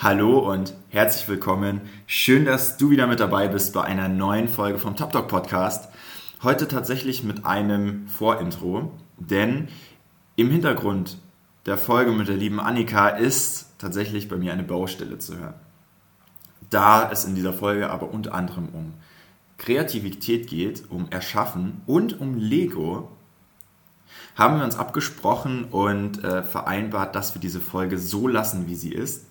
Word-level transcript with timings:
Hallo 0.00 0.38
und 0.38 0.74
herzlich 0.90 1.28
willkommen. 1.28 1.80
Schön, 2.06 2.44
dass 2.44 2.76
du 2.76 2.90
wieder 2.90 3.08
mit 3.08 3.18
dabei 3.18 3.48
bist 3.48 3.72
bei 3.72 3.82
einer 3.82 4.08
neuen 4.08 4.46
Folge 4.46 4.78
vom 4.78 4.94
Top 4.94 5.10
Dog 5.10 5.26
Podcast. 5.26 5.88
Heute 6.40 6.68
tatsächlich 6.68 7.24
mit 7.24 7.44
einem 7.44 8.06
Vorintro, 8.06 8.92
denn 9.16 9.66
im 10.36 10.52
Hintergrund 10.52 11.18
der 11.66 11.76
Folge 11.76 12.12
mit 12.12 12.28
der 12.28 12.36
lieben 12.36 12.60
Annika 12.60 13.08
ist 13.08 13.72
tatsächlich 13.78 14.28
bei 14.28 14.36
mir 14.36 14.52
eine 14.52 14.62
Baustelle 14.62 15.18
zu 15.18 15.36
hören. 15.36 15.54
Da 16.70 17.10
es 17.10 17.24
in 17.24 17.34
dieser 17.34 17.52
Folge 17.52 17.90
aber 17.90 18.12
unter 18.12 18.34
anderem 18.34 18.68
um 18.68 18.94
Kreativität 19.56 20.46
geht, 20.46 20.84
um 20.90 21.08
Erschaffen 21.10 21.80
und 21.86 22.20
um 22.20 22.36
Lego, 22.36 23.10
haben 24.36 24.58
wir 24.58 24.64
uns 24.64 24.76
abgesprochen 24.76 25.64
und 25.64 26.22
äh, 26.22 26.44
vereinbart, 26.44 27.16
dass 27.16 27.34
wir 27.34 27.40
diese 27.40 27.60
Folge 27.60 27.98
so 27.98 28.28
lassen, 28.28 28.68
wie 28.68 28.76
sie 28.76 28.92
ist. 28.92 29.27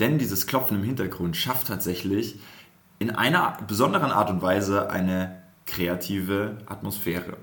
Denn 0.00 0.18
dieses 0.18 0.46
Klopfen 0.46 0.78
im 0.78 0.84
Hintergrund 0.84 1.36
schafft 1.36 1.68
tatsächlich 1.68 2.40
in 2.98 3.10
einer 3.10 3.58
besonderen 3.68 4.10
Art 4.10 4.30
und 4.30 4.42
Weise 4.42 4.90
eine 4.90 5.42
kreative 5.66 6.56
Atmosphäre. 6.66 7.36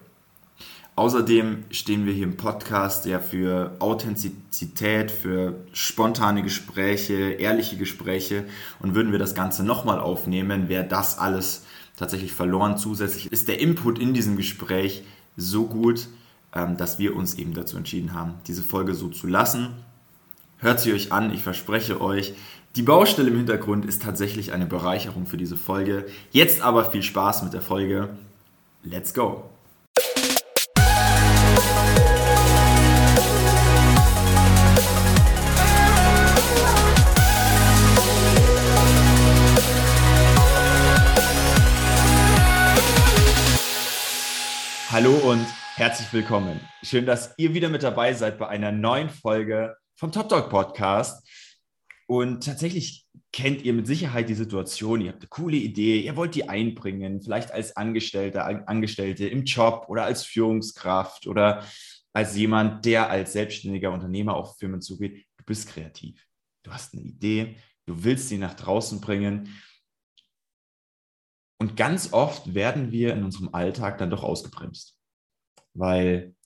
Außerdem 0.96 1.66
stehen 1.70 2.08
wir 2.08 2.14
hier 2.14 2.24
im 2.24 2.38
Podcast 2.38 3.06
ja 3.06 3.20
für 3.20 3.76
Authentizität, 3.78 5.12
für 5.12 5.54
spontane 5.72 6.42
Gespräche, 6.42 7.34
ehrliche 7.34 7.78
Gespräche 7.78 8.46
und 8.80 8.96
würden 8.96 9.12
wir 9.12 9.20
das 9.20 9.36
Ganze 9.36 9.64
nochmal 9.64 10.00
aufnehmen, 10.00 10.70
wäre 10.70 10.86
das 10.86 11.20
alles 11.20 11.66
tatsächlich 11.96 12.34
verloren. 12.34 12.80
Zusätzlich 12.80 13.32
ist 13.32 13.48
der 13.48 13.60
Input 13.60 14.00
in 14.00 14.16
diesem 14.16 14.38
Gespräch 14.38 15.04
so 15.36 15.68
gut, 15.68 16.08
ähm, 16.56 16.78
dass 16.78 16.98
wir 16.98 17.16
uns 17.16 17.36
eben 17.36 17.54
dazu 17.54 17.78
entschieden 17.78 18.16
haben, 18.16 18.34
diese 18.48 18.64
Folge 18.64 18.96
so 18.96 19.10
zu 19.10 19.28
lassen. 19.28 19.76
Hört 20.60 20.80
sie 20.80 20.92
euch 20.92 21.12
an, 21.12 21.32
ich 21.32 21.44
verspreche 21.44 22.02
euch, 22.02 22.34
die 22.76 22.82
Baustelle 22.82 23.30
im 23.30 23.38
Hintergrund 23.38 23.86
ist 23.86 24.02
tatsächlich 24.02 24.54
eine 24.54 24.66
Bereicherung 24.66 25.28
für 25.28 25.38
diese 25.38 25.56
Folge. 25.56 26.08
Jetzt 26.32 26.62
aber 26.62 26.90
viel 26.90 27.04
Spaß 27.04 27.44
mit 27.44 27.54
der 27.54 27.62
Folge. 27.62 28.10
Let's 28.82 29.14
go! 29.14 29.52
Hallo 44.90 45.14
und 45.18 45.46
herzlich 45.76 46.12
willkommen. 46.12 46.60
Schön, 46.82 47.06
dass 47.06 47.36
ihr 47.38 47.54
wieder 47.54 47.70
mit 47.70 47.84
dabei 47.84 48.14
seid 48.14 48.40
bei 48.40 48.48
einer 48.48 48.72
neuen 48.72 49.12
Folge 49.12 49.76
vom 49.98 50.12
Top 50.12 50.30
Dog 50.30 50.50
Podcast. 50.50 51.28
Und 52.08 52.46
tatsächlich 52.46 53.06
kennt 53.34 53.64
ihr 53.64 53.74
mit 53.74 53.86
Sicherheit 53.86 54.30
die 54.30 54.36
Situation, 54.36 55.02
ihr 55.02 55.12
habt 55.12 55.22
eine 55.22 55.28
coole 55.28 55.58
Idee, 55.58 56.00
ihr 56.00 56.16
wollt 56.16 56.36
die 56.36 56.48
einbringen, 56.48 57.22
vielleicht 57.22 57.52
als 57.52 57.76
Angestellter, 57.76 58.46
Angestellte 58.70 59.28
im 59.28 59.44
Job 59.44 59.88
oder 59.90 60.06
als 60.06 60.24
Führungskraft 60.24 61.28
oder 61.28 61.66
als 62.14 62.38
jemand, 62.38 62.86
der 62.86 63.10
als 63.10 63.34
selbstständiger 63.34 63.92
Unternehmer 63.92 64.36
auf 64.36 64.58
Firmen 64.58 64.82
zugeht. 64.82 65.26
Du 65.36 65.44
bist 65.44 65.68
kreativ. 65.68 66.26
Du 66.64 66.72
hast 66.72 66.94
eine 66.94 67.04
Idee, 67.04 67.58
du 67.86 68.04
willst 68.04 68.30
sie 68.30 68.38
nach 68.38 68.54
draußen 68.54 69.02
bringen. 69.02 69.54
Und 71.60 71.76
ganz 71.76 72.14
oft 72.14 72.54
werden 72.54 72.92
wir 72.92 73.14
in 73.14 73.24
unserem 73.24 73.54
Alltag 73.54 73.98
dann 73.98 74.12
doch 74.12 74.24
ausgebremst, 74.24 74.98
weil 75.74 76.37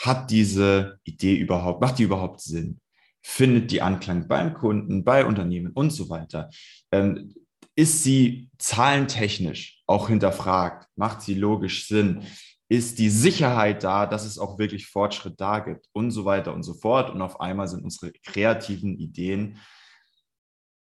hat 0.00 0.30
diese 0.30 0.98
Idee 1.04 1.36
überhaupt, 1.36 1.80
macht 1.80 1.98
die 1.98 2.04
überhaupt 2.04 2.40
Sinn? 2.40 2.80
findet 3.22 3.70
die 3.70 3.82
Anklang 3.82 4.28
beim 4.28 4.54
Kunden, 4.54 5.04
bei 5.04 5.24
Unternehmen 5.24 5.72
und 5.72 5.90
so 5.90 6.08
weiter? 6.08 6.50
Ähm, 6.90 7.34
ist 7.76 8.02
sie 8.02 8.50
zahlentechnisch 8.58 9.82
auch 9.86 10.08
hinterfragt? 10.08 10.88
Macht 10.96 11.22
sie 11.22 11.34
logisch 11.34 11.86
Sinn? 11.86 12.24
Ist 12.68 12.98
die 12.98 13.10
Sicherheit 13.10 13.82
da, 13.84 14.06
dass 14.06 14.24
es 14.24 14.38
auch 14.38 14.58
wirklich 14.58 14.86
Fortschritt 14.86 15.40
da 15.40 15.58
gibt 15.58 15.86
und 15.92 16.10
so 16.10 16.24
weiter 16.24 16.54
und 16.54 16.62
so 16.62 16.74
fort? 16.74 17.10
Und 17.10 17.20
auf 17.22 17.40
einmal 17.40 17.68
sind 17.68 17.84
unsere 17.84 18.12
kreativen 18.24 18.96
Ideen 18.98 19.58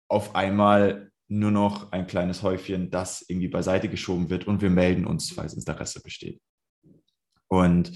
auf 0.09 0.35
einmal 0.35 1.11
nur 1.29 1.51
noch 1.51 1.93
ein 1.93 2.07
kleines 2.07 2.43
Häufchen, 2.43 2.91
das 2.91 3.23
irgendwie 3.25 3.47
beiseite 3.47 3.87
geschoben 3.87 4.29
wird 4.29 4.47
und 4.47 4.61
wir 4.61 4.69
melden 4.69 5.05
uns, 5.05 5.31
falls 5.31 5.53
Interesse 5.53 6.01
besteht. 6.01 6.41
Und 7.47 7.93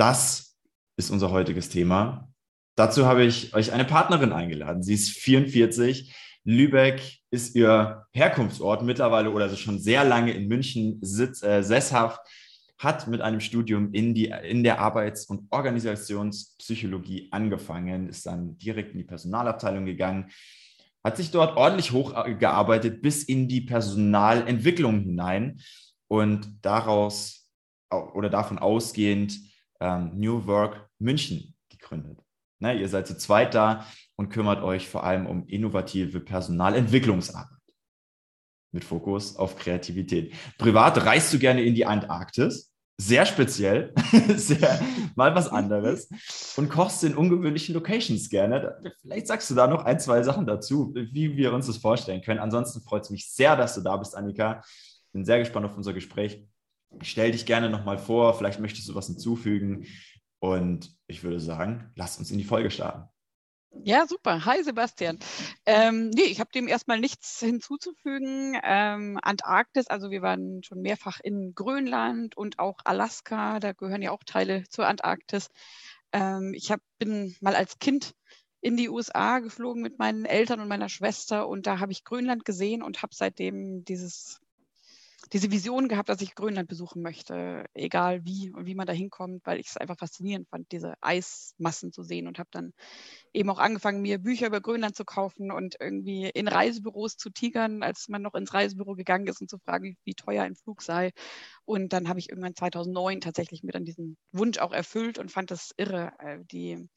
das 0.00 0.56
ist 0.96 1.10
unser 1.10 1.30
heutiges 1.30 1.68
Thema. 1.68 2.32
Dazu 2.74 3.04
habe 3.04 3.22
ich 3.22 3.52
euch 3.52 3.72
eine 3.72 3.84
Partnerin 3.84 4.32
eingeladen. 4.32 4.82
Sie 4.82 4.94
ist 4.94 5.10
44. 5.10 6.16
Lübeck 6.44 7.18
ist 7.30 7.54
ihr 7.54 8.06
Herkunftsort 8.12 8.82
mittlerweile 8.82 9.30
oder 9.30 9.44
also 9.44 9.56
schon 9.56 9.78
sehr 9.78 10.04
lange 10.04 10.32
in 10.32 10.48
München 10.48 10.98
sitz, 11.02 11.42
äh, 11.42 11.62
sesshaft, 11.62 12.18
hat 12.78 13.08
mit 13.08 13.20
einem 13.20 13.40
Studium 13.40 13.92
in, 13.92 14.14
die, 14.14 14.32
in 14.42 14.64
der 14.64 14.80
Arbeits- 14.80 15.26
und 15.26 15.46
Organisationspsychologie 15.50 17.28
angefangen, 17.30 18.08
ist 18.08 18.24
dann 18.24 18.56
direkt 18.56 18.92
in 18.92 18.98
die 18.98 19.04
Personalabteilung 19.04 19.84
gegangen, 19.84 20.30
hat 21.04 21.18
sich 21.18 21.30
dort 21.30 21.58
ordentlich 21.58 21.92
hochgearbeitet 21.92 23.02
bis 23.02 23.22
in 23.22 23.48
die 23.48 23.60
Personalentwicklung 23.60 25.00
hinein 25.00 25.60
und 26.08 26.48
daraus 26.62 27.50
oder 27.90 28.30
davon 28.30 28.58
ausgehend 28.58 29.49
ähm, 29.80 30.12
New 30.14 30.46
Work 30.46 30.88
München 30.98 31.54
gegründet. 31.68 32.18
Ne, 32.58 32.78
ihr 32.78 32.88
seid 32.88 33.06
zu 33.06 33.16
zweit 33.16 33.54
da 33.54 33.86
und 34.16 34.28
kümmert 34.28 34.62
euch 34.62 34.88
vor 34.88 35.04
allem 35.04 35.26
um 35.26 35.46
innovative 35.46 36.20
Personalentwicklungsarbeit 36.20 37.48
mit 38.72 38.84
Fokus 38.84 39.36
auf 39.36 39.56
Kreativität. 39.56 40.34
Privat 40.58 41.04
reist 41.04 41.32
du 41.32 41.38
gerne 41.38 41.62
in 41.62 41.74
die 41.74 41.86
Antarktis, 41.86 42.70
sehr 43.00 43.24
speziell, 43.24 43.94
sehr, 44.36 44.78
mal 45.16 45.34
was 45.34 45.48
anderes 45.48 46.10
und 46.56 46.68
kochst 46.68 47.02
in 47.02 47.16
ungewöhnlichen 47.16 47.74
Locations 47.74 48.28
gerne. 48.28 48.76
Vielleicht 49.00 49.26
sagst 49.26 49.50
du 49.50 49.54
da 49.54 49.66
noch 49.66 49.86
ein, 49.86 49.98
zwei 49.98 50.22
Sachen 50.22 50.46
dazu, 50.46 50.94
wie 50.94 51.36
wir 51.36 51.54
uns 51.54 51.66
das 51.66 51.78
vorstellen 51.78 52.20
können. 52.20 52.40
Ansonsten 52.40 52.82
freut 52.82 53.04
es 53.04 53.10
mich 53.10 53.32
sehr, 53.32 53.56
dass 53.56 53.74
du 53.74 53.80
da 53.80 53.96
bist, 53.96 54.14
Annika. 54.14 54.62
Bin 55.12 55.24
sehr 55.24 55.38
gespannt 55.38 55.64
auf 55.64 55.76
unser 55.76 55.94
Gespräch. 55.94 56.46
Stell 57.02 57.32
dich 57.32 57.46
gerne 57.46 57.70
nochmal 57.70 57.98
vor, 57.98 58.34
vielleicht 58.34 58.60
möchtest 58.60 58.88
du 58.88 58.94
was 58.94 59.06
hinzufügen. 59.06 59.86
Und 60.40 60.96
ich 61.06 61.22
würde 61.22 61.40
sagen, 61.40 61.92
lasst 61.96 62.18
uns 62.18 62.30
in 62.30 62.38
die 62.38 62.44
Folge 62.44 62.70
starten. 62.70 63.08
Ja, 63.84 64.06
super. 64.06 64.44
Hi, 64.44 64.62
Sebastian. 64.64 65.18
Ähm, 65.64 66.10
nee, 66.10 66.22
ich 66.24 66.40
habe 66.40 66.50
dem 66.52 66.66
erstmal 66.66 66.98
nichts 66.98 67.38
hinzuzufügen. 67.40 68.58
Ähm, 68.62 69.18
Antarktis, 69.22 69.86
also 69.86 70.10
wir 70.10 70.22
waren 70.22 70.62
schon 70.64 70.80
mehrfach 70.82 71.20
in 71.20 71.54
Grönland 71.54 72.36
und 72.36 72.58
auch 72.58 72.78
Alaska, 72.84 73.60
da 73.60 73.72
gehören 73.72 74.02
ja 74.02 74.10
auch 74.10 74.24
Teile 74.24 74.64
zur 74.68 74.86
Antarktis. 74.86 75.48
Ähm, 76.12 76.52
ich 76.54 76.72
hab, 76.72 76.80
bin 76.98 77.36
mal 77.40 77.54
als 77.54 77.78
Kind 77.78 78.14
in 78.60 78.76
die 78.76 78.88
USA 78.88 79.38
geflogen 79.38 79.82
mit 79.82 79.98
meinen 79.98 80.24
Eltern 80.24 80.60
und 80.60 80.68
meiner 80.68 80.88
Schwester 80.88 81.48
und 81.48 81.66
da 81.66 81.78
habe 81.78 81.92
ich 81.92 82.04
Grönland 82.04 82.44
gesehen 82.44 82.82
und 82.82 83.02
habe 83.02 83.14
seitdem 83.14 83.84
dieses 83.84 84.40
diese 85.32 85.50
Vision 85.50 85.88
gehabt, 85.88 86.08
dass 86.08 86.20
ich 86.20 86.34
Grönland 86.34 86.68
besuchen 86.68 87.02
möchte, 87.02 87.64
egal 87.74 88.24
wie 88.24 88.50
und 88.52 88.66
wie 88.66 88.74
man 88.74 88.86
da 88.86 88.92
hinkommt, 88.92 89.46
weil 89.46 89.60
ich 89.60 89.68
es 89.68 89.76
einfach 89.76 89.98
faszinierend 89.98 90.48
fand, 90.48 90.70
diese 90.72 90.94
Eismassen 91.00 91.92
zu 91.92 92.02
sehen 92.02 92.26
und 92.26 92.38
habe 92.38 92.48
dann 92.52 92.72
eben 93.32 93.50
auch 93.50 93.58
angefangen, 93.58 94.02
mir 94.02 94.18
Bücher 94.18 94.48
über 94.48 94.60
Grönland 94.60 94.96
zu 94.96 95.04
kaufen 95.04 95.52
und 95.52 95.76
irgendwie 95.80 96.28
in 96.28 96.48
Reisebüros 96.48 97.16
zu 97.16 97.30
tigern, 97.30 97.82
als 97.82 98.08
man 98.08 98.22
noch 98.22 98.34
ins 98.34 98.52
Reisebüro 98.52 98.94
gegangen 98.94 99.26
ist 99.28 99.40
und 99.40 99.48
zu 99.50 99.58
fragen, 99.58 99.96
wie, 100.04 100.14
teuer 100.14 100.42
ein 100.42 100.56
Flug 100.56 100.82
sei. 100.82 101.12
Und 101.64 101.92
dann 101.92 102.08
habe 102.08 102.18
ich 102.18 102.30
irgendwann 102.30 102.56
2009 102.56 103.20
tatsächlich 103.20 103.62
mir 103.62 103.72
dann 103.72 103.84
diesen 103.84 104.16
Wunsch 104.32 104.58
auch 104.58 104.72
erfüllt 104.72 105.18
und 105.18 105.30
fand 105.30 105.50
das 105.50 105.70
irre, 105.76 106.12
äh, 106.18 106.38
die 106.50 106.88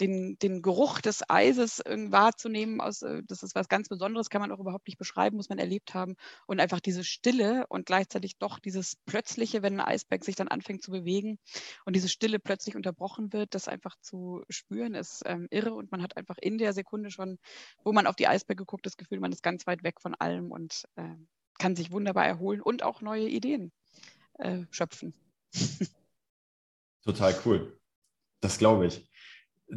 den, 0.00 0.38
den 0.38 0.62
Geruch 0.62 1.00
des 1.00 1.28
Eises 1.28 1.82
wahrzunehmen, 1.86 2.80
aus, 2.80 3.02
äh, 3.02 3.22
das 3.26 3.42
ist 3.42 3.54
was 3.54 3.68
ganz 3.68 3.88
Besonderes, 3.88 4.30
kann 4.30 4.40
man 4.40 4.52
auch 4.52 4.60
überhaupt 4.60 4.86
nicht 4.86 4.98
beschreiben, 4.98 5.36
muss 5.36 5.48
man 5.48 5.58
erlebt 5.58 5.94
haben. 5.94 6.16
Und 6.46 6.60
einfach 6.60 6.80
diese 6.80 7.04
Stille 7.04 7.66
und 7.68 7.86
gleichzeitig 7.86 8.38
doch 8.38 8.58
dieses 8.58 8.96
Plötzliche, 9.06 9.62
wenn 9.62 9.80
ein 9.80 9.86
Eisberg 9.86 10.24
sich 10.24 10.36
dann 10.36 10.48
anfängt 10.48 10.82
zu 10.82 10.90
bewegen 10.90 11.38
und 11.84 11.96
diese 11.96 12.08
Stille 12.08 12.38
plötzlich 12.38 12.76
unterbrochen 12.76 13.32
wird, 13.32 13.54
das 13.54 13.68
einfach 13.68 13.96
zu 14.00 14.42
spüren, 14.48 14.94
ist 14.94 15.22
ähm, 15.26 15.46
irre. 15.50 15.74
Und 15.74 15.90
man 15.90 16.02
hat 16.02 16.16
einfach 16.16 16.36
in 16.38 16.58
der 16.58 16.72
Sekunde 16.72 17.10
schon, 17.10 17.38
wo 17.84 17.92
man 17.92 18.06
auf 18.06 18.16
die 18.16 18.28
Eisberge 18.28 18.64
guckt, 18.64 18.86
das 18.86 18.96
Gefühl, 18.96 19.20
man 19.20 19.32
ist 19.32 19.42
ganz 19.42 19.66
weit 19.66 19.82
weg 19.82 20.00
von 20.00 20.14
allem 20.14 20.50
und 20.50 20.84
äh, 20.96 21.14
kann 21.58 21.76
sich 21.76 21.90
wunderbar 21.90 22.26
erholen 22.26 22.60
und 22.60 22.82
auch 22.82 23.00
neue 23.00 23.28
Ideen 23.28 23.72
äh, 24.38 24.64
schöpfen. 24.70 25.14
Total 27.02 27.34
cool. 27.44 27.78
Das 28.40 28.58
glaube 28.58 28.86
ich. 28.86 29.08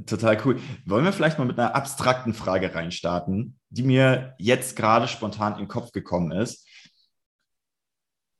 Total 0.05 0.39
cool. 0.45 0.59
Wollen 0.85 1.05
wir 1.05 1.13
vielleicht 1.13 1.39
mal 1.39 1.45
mit 1.45 1.57
einer 1.57 1.73
abstrakten 1.73 2.33
Frage 2.33 2.75
reinstarten, 2.75 3.59
die 3.69 3.83
mir 3.83 4.35
jetzt 4.37 4.75
gerade 4.75 5.07
spontan 5.07 5.53
in 5.53 5.59
den 5.59 5.67
Kopf 5.67 5.91
gekommen 5.91 6.31
ist. 6.31 6.67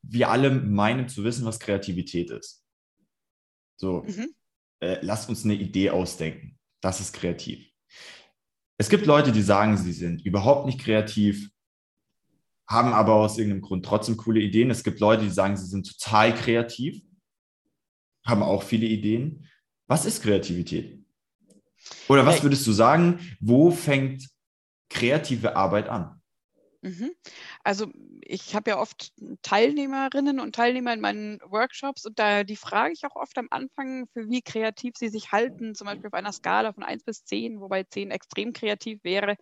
Wir 0.03 0.29
alle 0.29 0.51
meinen 0.51 1.09
zu 1.09 1.23
wissen, 1.23 1.45
was 1.45 1.59
Kreativität 1.59 2.29
ist. 2.29 2.63
So, 3.77 4.03
mhm. 4.03 4.33
äh, 4.79 4.99
lasst 5.01 5.27
uns 5.27 5.43
eine 5.43 5.55
Idee 5.55 5.89
ausdenken. 5.89 6.59
Das 6.81 6.99
ist 6.99 7.13
kreativ. 7.13 7.67
Es 8.77 8.89
gibt 8.89 9.05
Leute, 9.05 9.31
die 9.31 9.41
sagen, 9.41 9.75
sie 9.75 9.91
sind 9.91 10.25
überhaupt 10.25 10.65
nicht 10.65 10.79
kreativ, 10.79 11.49
haben 12.67 12.93
aber 12.93 13.15
aus 13.15 13.37
irgendeinem 13.37 13.61
Grund 13.61 13.85
trotzdem 13.85 14.15
coole 14.15 14.39
Ideen. 14.39 14.69
Es 14.69 14.83
gibt 14.83 14.99
Leute, 14.99 15.23
die 15.23 15.31
sagen, 15.31 15.57
sie 15.57 15.65
sind 15.65 15.87
total 15.87 16.33
kreativ, 16.35 17.01
haben 18.25 18.43
auch 18.43 18.63
viele 18.63 18.85
Ideen. 18.85 19.47
Was 19.87 20.05
ist 20.05 20.21
Kreativität? 20.21 20.98
Oder 22.07 22.25
was 22.25 22.43
würdest 22.43 22.65
du 22.67 22.71
sagen, 22.71 23.19
wo 23.39 23.71
fängt 23.71 24.27
kreative 24.89 25.55
Arbeit 25.55 25.89
an? 25.89 26.19
Mhm. 26.81 27.11
Also 27.63 27.91
ich 28.21 28.55
habe 28.55 28.71
ja 28.71 28.79
oft 28.79 29.11
Teilnehmerinnen 29.41 30.39
und 30.39 30.55
Teilnehmer 30.55 30.93
in 30.93 31.01
meinen 31.01 31.39
Workshops 31.45 32.05
und 32.05 32.17
da 32.19 32.43
die 32.45 32.55
frage 32.55 32.93
ich 32.93 33.05
auch 33.05 33.17
oft 33.17 33.37
am 33.37 33.47
Anfang, 33.51 34.07
für 34.13 34.29
wie 34.29 34.41
kreativ 34.41 34.95
sie 34.95 35.09
sich 35.09 35.33
halten, 35.33 35.75
zum 35.75 35.87
Beispiel 35.87 36.07
auf 36.07 36.13
einer 36.13 36.31
Skala 36.31 36.71
von 36.71 36.83
1 36.83 37.03
bis 37.03 37.25
10, 37.25 37.59
wobei 37.59 37.83
10 37.83 38.11
extrem 38.11 38.53
kreativ 38.53 39.03
wäre. 39.03 39.35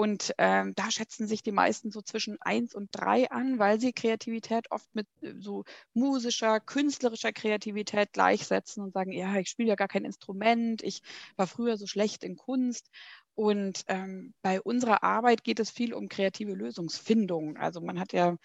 Und 0.00 0.32
ähm, 0.38 0.72
da 0.76 0.90
schätzen 0.90 1.26
sich 1.26 1.42
die 1.42 1.52
meisten 1.52 1.90
so 1.90 2.00
zwischen 2.00 2.40
1 2.40 2.74
und 2.74 2.88
3 2.92 3.30
an, 3.30 3.58
weil 3.58 3.78
sie 3.78 3.92
Kreativität 3.92 4.70
oft 4.70 4.88
mit 4.94 5.06
äh, 5.20 5.34
so 5.38 5.64
musischer, 5.92 6.58
künstlerischer 6.58 7.34
Kreativität 7.34 8.14
gleichsetzen 8.14 8.82
und 8.82 8.94
sagen, 8.94 9.12
ja, 9.12 9.36
ich 9.36 9.50
spiele 9.50 9.68
ja 9.68 9.74
gar 9.74 9.88
kein 9.88 10.06
Instrument, 10.06 10.82
ich 10.82 11.02
war 11.36 11.46
früher 11.46 11.76
so 11.76 11.86
schlecht 11.86 12.24
in 12.24 12.36
Kunst. 12.36 12.88
Und 13.34 13.84
ähm, 13.88 14.32
bei 14.40 14.62
unserer 14.62 15.04
Arbeit 15.04 15.44
geht 15.44 15.60
es 15.60 15.70
viel 15.70 15.92
um 15.92 16.08
kreative 16.08 16.54
Lösungsfindung. 16.54 17.58
Also 17.58 17.82
man 17.82 18.00
hat 18.00 18.14
ja 18.14 18.38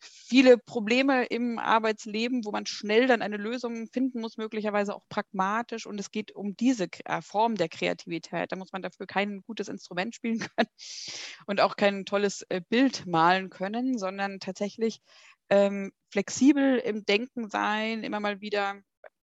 viele 0.00 0.58
Probleme 0.58 1.26
im 1.26 1.58
Arbeitsleben, 1.58 2.44
wo 2.44 2.50
man 2.50 2.66
schnell 2.66 3.06
dann 3.06 3.22
eine 3.22 3.36
Lösung 3.36 3.86
finden 3.88 4.20
muss, 4.20 4.36
möglicherweise 4.36 4.94
auch 4.94 5.02
pragmatisch. 5.08 5.86
Und 5.86 6.00
es 6.00 6.10
geht 6.10 6.32
um 6.32 6.56
diese 6.56 6.88
äh, 7.04 7.20
Form 7.22 7.56
der 7.56 7.68
Kreativität. 7.68 8.50
Da 8.50 8.56
muss 8.56 8.72
man 8.72 8.82
dafür 8.82 9.06
kein 9.06 9.42
gutes 9.42 9.68
Instrument 9.68 10.14
spielen 10.14 10.38
können 10.56 10.68
und 11.46 11.60
auch 11.60 11.76
kein 11.76 12.04
tolles 12.04 12.42
äh, 12.48 12.60
Bild 12.68 13.06
malen 13.06 13.50
können, 13.50 13.98
sondern 13.98 14.40
tatsächlich 14.40 15.00
ähm, 15.50 15.92
flexibel 16.10 16.78
im 16.78 17.04
Denken 17.04 17.50
sein, 17.50 18.02
immer 18.02 18.20
mal 18.20 18.40
wieder 18.40 18.80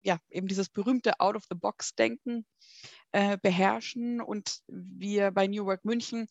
ja, 0.02 0.18
eben 0.30 0.48
dieses 0.48 0.68
berühmte 0.68 1.20
Out-of-the-Box-Denken 1.20 2.46
äh, 3.12 3.38
beherrschen. 3.38 4.20
Und 4.20 4.60
wir 4.66 5.30
bei 5.30 5.46
New 5.46 5.66
Work 5.66 5.84
München 5.84 6.26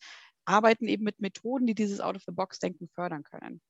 arbeiten 0.45 0.87
eben 0.87 1.03
mit 1.03 1.19
Methoden, 1.19 1.67
die 1.67 1.75
dieses 1.75 1.99
Out-of-the-Box-Denken 1.99 2.89
fördern 2.89 3.23
können. 3.23 3.61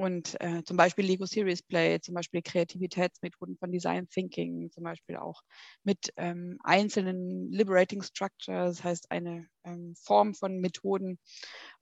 Und 0.00 0.40
äh, 0.40 0.64
zum 0.64 0.78
Beispiel 0.78 1.04
Lego 1.04 1.26
Series 1.26 1.62
Play, 1.62 2.00
zum 2.00 2.14
Beispiel 2.14 2.40
Kreativitätsmethoden 2.40 3.58
von 3.58 3.70
Design 3.70 4.08
Thinking, 4.08 4.70
zum 4.70 4.82
Beispiel 4.82 5.16
auch 5.16 5.42
mit 5.84 6.10
ähm, 6.16 6.58
einzelnen 6.64 7.52
Liberating 7.52 8.02
Structures, 8.02 8.78
das 8.78 8.84
heißt 8.84 9.10
eine 9.10 9.46
ähm, 9.62 9.94
Form 10.02 10.34
von 10.34 10.58
Methoden. 10.58 11.18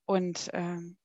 Und 0.05 0.51
ähm, 0.53 0.97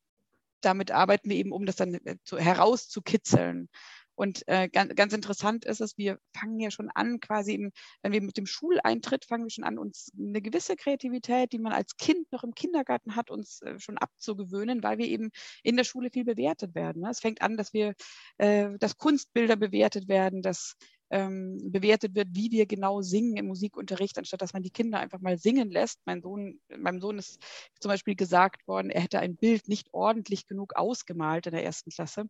damit 0.62 0.90
arbeiten 0.90 1.30
wir 1.30 1.38
eben, 1.38 1.52
um 1.52 1.68
das 1.68 1.76
dann 1.76 1.94
äh, 1.94 2.16
zu, 2.24 2.40
herauszukitzeln. 2.40 3.70
Und 4.16 4.48
äh, 4.48 4.70
ganz, 4.70 4.94
ganz 4.96 5.14
interessant 5.14 5.66
ist 5.66 5.82
es, 5.82 5.98
wir 5.98 6.20
fangen 6.34 6.60
ja 6.60 6.72
schon 6.72 6.90
an, 6.94 7.20
quasi, 7.20 7.54
im, 7.56 7.72
wenn 8.02 8.12
wir 8.12 8.22
mit 8.22 8.38
dem 8.38 8.46
Schuleintritt 8.46 9.26
fangen 9.26 9.46
wir 9.46 9.50
schon 9.50 9.64
an, 9.64 9.78
uns 9.78 10.12
eine 10.18 10.42
gewisse 10.42 10.76
Kreativität, 10.76 11.52
die 11.52 11.60
man 11.60 11.74
als 11.74 11.98
Kind 11.98 12.32
noch 12.32 12.44
im 12.44 12.54
Kindergarten 12.54 13.16
hat, 13.16 13.30
uns 13.30 13.62
äh, 13.62 13.80
schon 13.80 13.98
abzugewöhnen, 13.98 14.84
weil 14.84 14.98
wir 14.98 15.08
eben 15.08 15.32
in 15.64 15.78
der 15.78 15.84
Schule 15.84 16.10
viel 16.12 16.26
bewertet 16.26 16.76
werden. 16.76 17.02
Ne? 17.02 17.10
Es 17.10 17.20
fängt 17.20 17.42
an, 17.42 17.58
dass 17.58 17.74
wir, 17.74 17.94
äh, 18.38 18.70
dass 18.80 18.98
Kunstbilder 18.98 19.56
bewertet 19.56 20.08
werden, 20.08 20.42
dass 20.42 20.76
ähm, 21.14 21.60
bewertet 21.72 22.16
wird, 22.16 22.30
wie 22.32 22.50
wir 22.50 22.66
genau 22.66 23.02
singen 23.02 23.38
im 23.38 23.46
Musikunterricht, 23.46 24.18
anstatt 24.18 24.42
dass 24.42 24.54
man 24.54 24.64
die 24.64 24.72
Kinder 24.72 25.00
einfach 25.00 25.20
mal 25.20 25.38
singen 25.38 25.70
lässt. 25.70 26.00
Mein 26.06 26.24
Sohn, 26.24 26.60
meinem 26.76 27.00
Sohn 27.00 27.20
ist 27.20 27.40
zum 27.80 27.90
Beispiel 27.90 28.16
gesagt 28.16 28.68
worden, 28.68 28.90
er 28.90 29.02
hätte 29.02 29.20
ein 29.20 29.36
Bild 29.36 29.68
nicht 29.68 29.90
ordentlich 29.94 30.48
genug 30.48 30.76
ausgemalt 30.76 31.46
in 31.46 31.54
der 31.54 31.64
ersten 31.64 31.92
Klasse. 31.92 32.26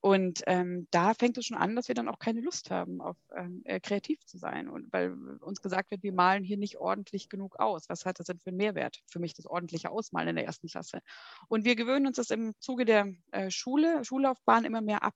Und 0.00 0.42
ähm, 0.46 0.86
da 0.92 1.14
fängt 1.14 1.36
es 1.36 1.46
schon 1.46 1.56
an, 1.56 1.74
dass 1.74 1.88
wir 1.88 1.96
dann 1.96 2.08
auch 2.08 2.20
keine 2.20 2.40
Lust 2.42 2.70
haben, 2.70 3.00
auf 3.00 3.16
ähm, 3.36 3.62
äh, 3.64 3.80
kreativ 3.80 4.24
zu 4.24 4.38
sein. 4.38 4.68
Und 4.68 4.92
weil 4.92 5.12
uns 5.40 5.60
gesagt 5.60 5.90
wird, 5.90 6.04
wir 6.04 6.12
malen 6.12 6.44
hier 6.44 6.58
nicht 6.58 6.78
ordentlich 6.78 7.28
genug 7.28 7.58
aus. 7.58 7.88
Was 7.88 8.04
hat 8.06 8.20
das 8.20 8.26
denn 8.26 8.38
für 8.38 8.50
einen 8.50 8.58
Mehrwert 8.58 9.00
für 9.06 9.18
mich, 9.18 9.34
das 9.34 9.46
ordentliche 9.46 9.90
Ausmalen 9.90 10.28
in 10.28 10.36
der 10.36 10.44
ersten 10.44 10.68
Klasse? 10.68 11.00
Und 11.48 11.64
wir 11.64 11.74
gewöhnen 11.74 12.06
uns 12.06 12.18
das 12.18 12.30
im 12.30 12.54
Zuge 12.60 12.84
der 12.84 13.12
äh, 13.32 13.50
Schule, 13.50 14.04
Schullaufbahn 14.04 14.64
immer 14.64 14.80
mehr 14.80 15.02
ab. 15.02 15.14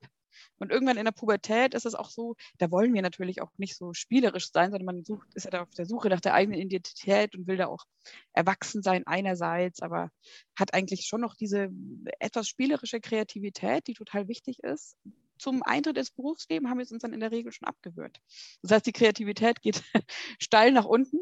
Und 0.59 0.71
irgendwann 0.71 0.97
in 0.97 1.05
der 1.05 1.13
Pubertät 1.13 1.75
ist 1.75 1.87
es 1.87 1.95
auch 1.95 2.11
so, 2.11 2.37
da 2.59 2.71
wollen 2.71 2.93
wir 2.95 3.03
natürlich 3.03 3.41
auch 3.41 3.51
nicht 3.57 3.77
so 3.77 3.93
spielerisch 3.93 4.51
sein, 4.53 4.71
sondern 4.71 4.97
man 4.97 5.05
sucht, 5.05 5.29
ist 5.35 5.45
ja 5.45 5.51
da 5.51 5.63
auf 5.63 5.71
der 5.71 5.87
Suche 5.87 6.09
nach 6.09 6.21
der 6.21 6.35
eigenen 6.35 6.61
Identität 6.61 7.35
und 7.35 7.47
will 7.47 7.57
da 7.57 7.67
auch 7.67 7.85
erwachsen 8.33 8.83
sein 8.83 9.07
einerseits, 9.07 9.81
aber 9.81 10.11
hat 10.59 10.75
eigentlich 10.75 11.07
schon 11.07 11.21
noch 11.21 11.35
diese 11.35 11.71
etwas 12.19 12.49
spielerische 12.49 13.01
Kreativität, 13.01 13.87
die 13.87 13.95
total 13.95 14.29
wichtig 14.29 14.63
ist. 14.63 14.97
Zum 15.39 15.63
Eintritt 15.63 15.97
ins 15.97 16.11
Berufsleben 16.11 16.69
haben 16.69 16.79
wir 16.79 16.85
es 16.85 16.93
uns 16.93 17.03
dann 17.03 17.15
in 17.15 17.21
der 17.21 17.31
Regel 17.31 17.53
schon 17.53 17.67
abgewöhnt. 17.67 18.21
Das 18.63 18.73
heißt, 18.73 18.87
die 18.87 18.93
Kreativität 18.93 19.63
geht 19.63 19.83
steil 20.39 20.73
nach 20.73 20.85
unten 20.85 21.19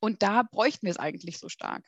und 0.00 0.22
da 0.22 0.42
bräuchten 0.42 0.86
wir 0.86 0.90
es 0.90 0.98
eigentlich 0.98 1.38
so 1.38 1.48
stark. 1.48 1.84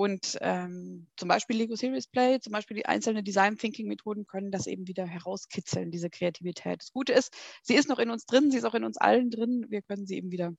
Und 0.00 0.38
ähm, 0.40 1.08
zum 1.18 1.28
Beispiel 1.28 1.58
Lego 1.58 1.76
Series 1.76 2.06
Play, 2.06 2.40
zum 2.40 2.54
Beispiel 2.54 2.74
die 2.74 2.86
einzelnen 2.86 3.22
Design 3.22 3.58
Thinking 3.58 3.86
Methoden 3.86 4.26
können 4.26 4.50
das 4.50 4.66
eben 4.66 4.88
wieder 4.88 5.04
herauskitzeln, 5.04 5.90
diese 5.90 6.08
Kreativität. 6.08 6.80
Das 6.80 6.90
Gute 6.90 7.12
ist, 7.12 7.36
sie 7.62 7.74
ist 7.74 7.86
noch 7.86 7.98
in 7.98 8.08
uns 8.08 8.24
drin, 8.24 8.50
sie 8.50 8.56
ist 8.56 8.64
auch 8.64 8.72
in 8.72 8.84
uns 8.84 8.96
allen 8.96 9.28
drin. 9.28 9.66
Wir 9.68 9.82
können 9.82 10.06
sie 10.06 10.16
eben 10.16 10.30
wieder 10.30 10.54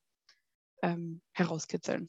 ähm, 0.84 1.22
herauskitzeln. 1.32 2.08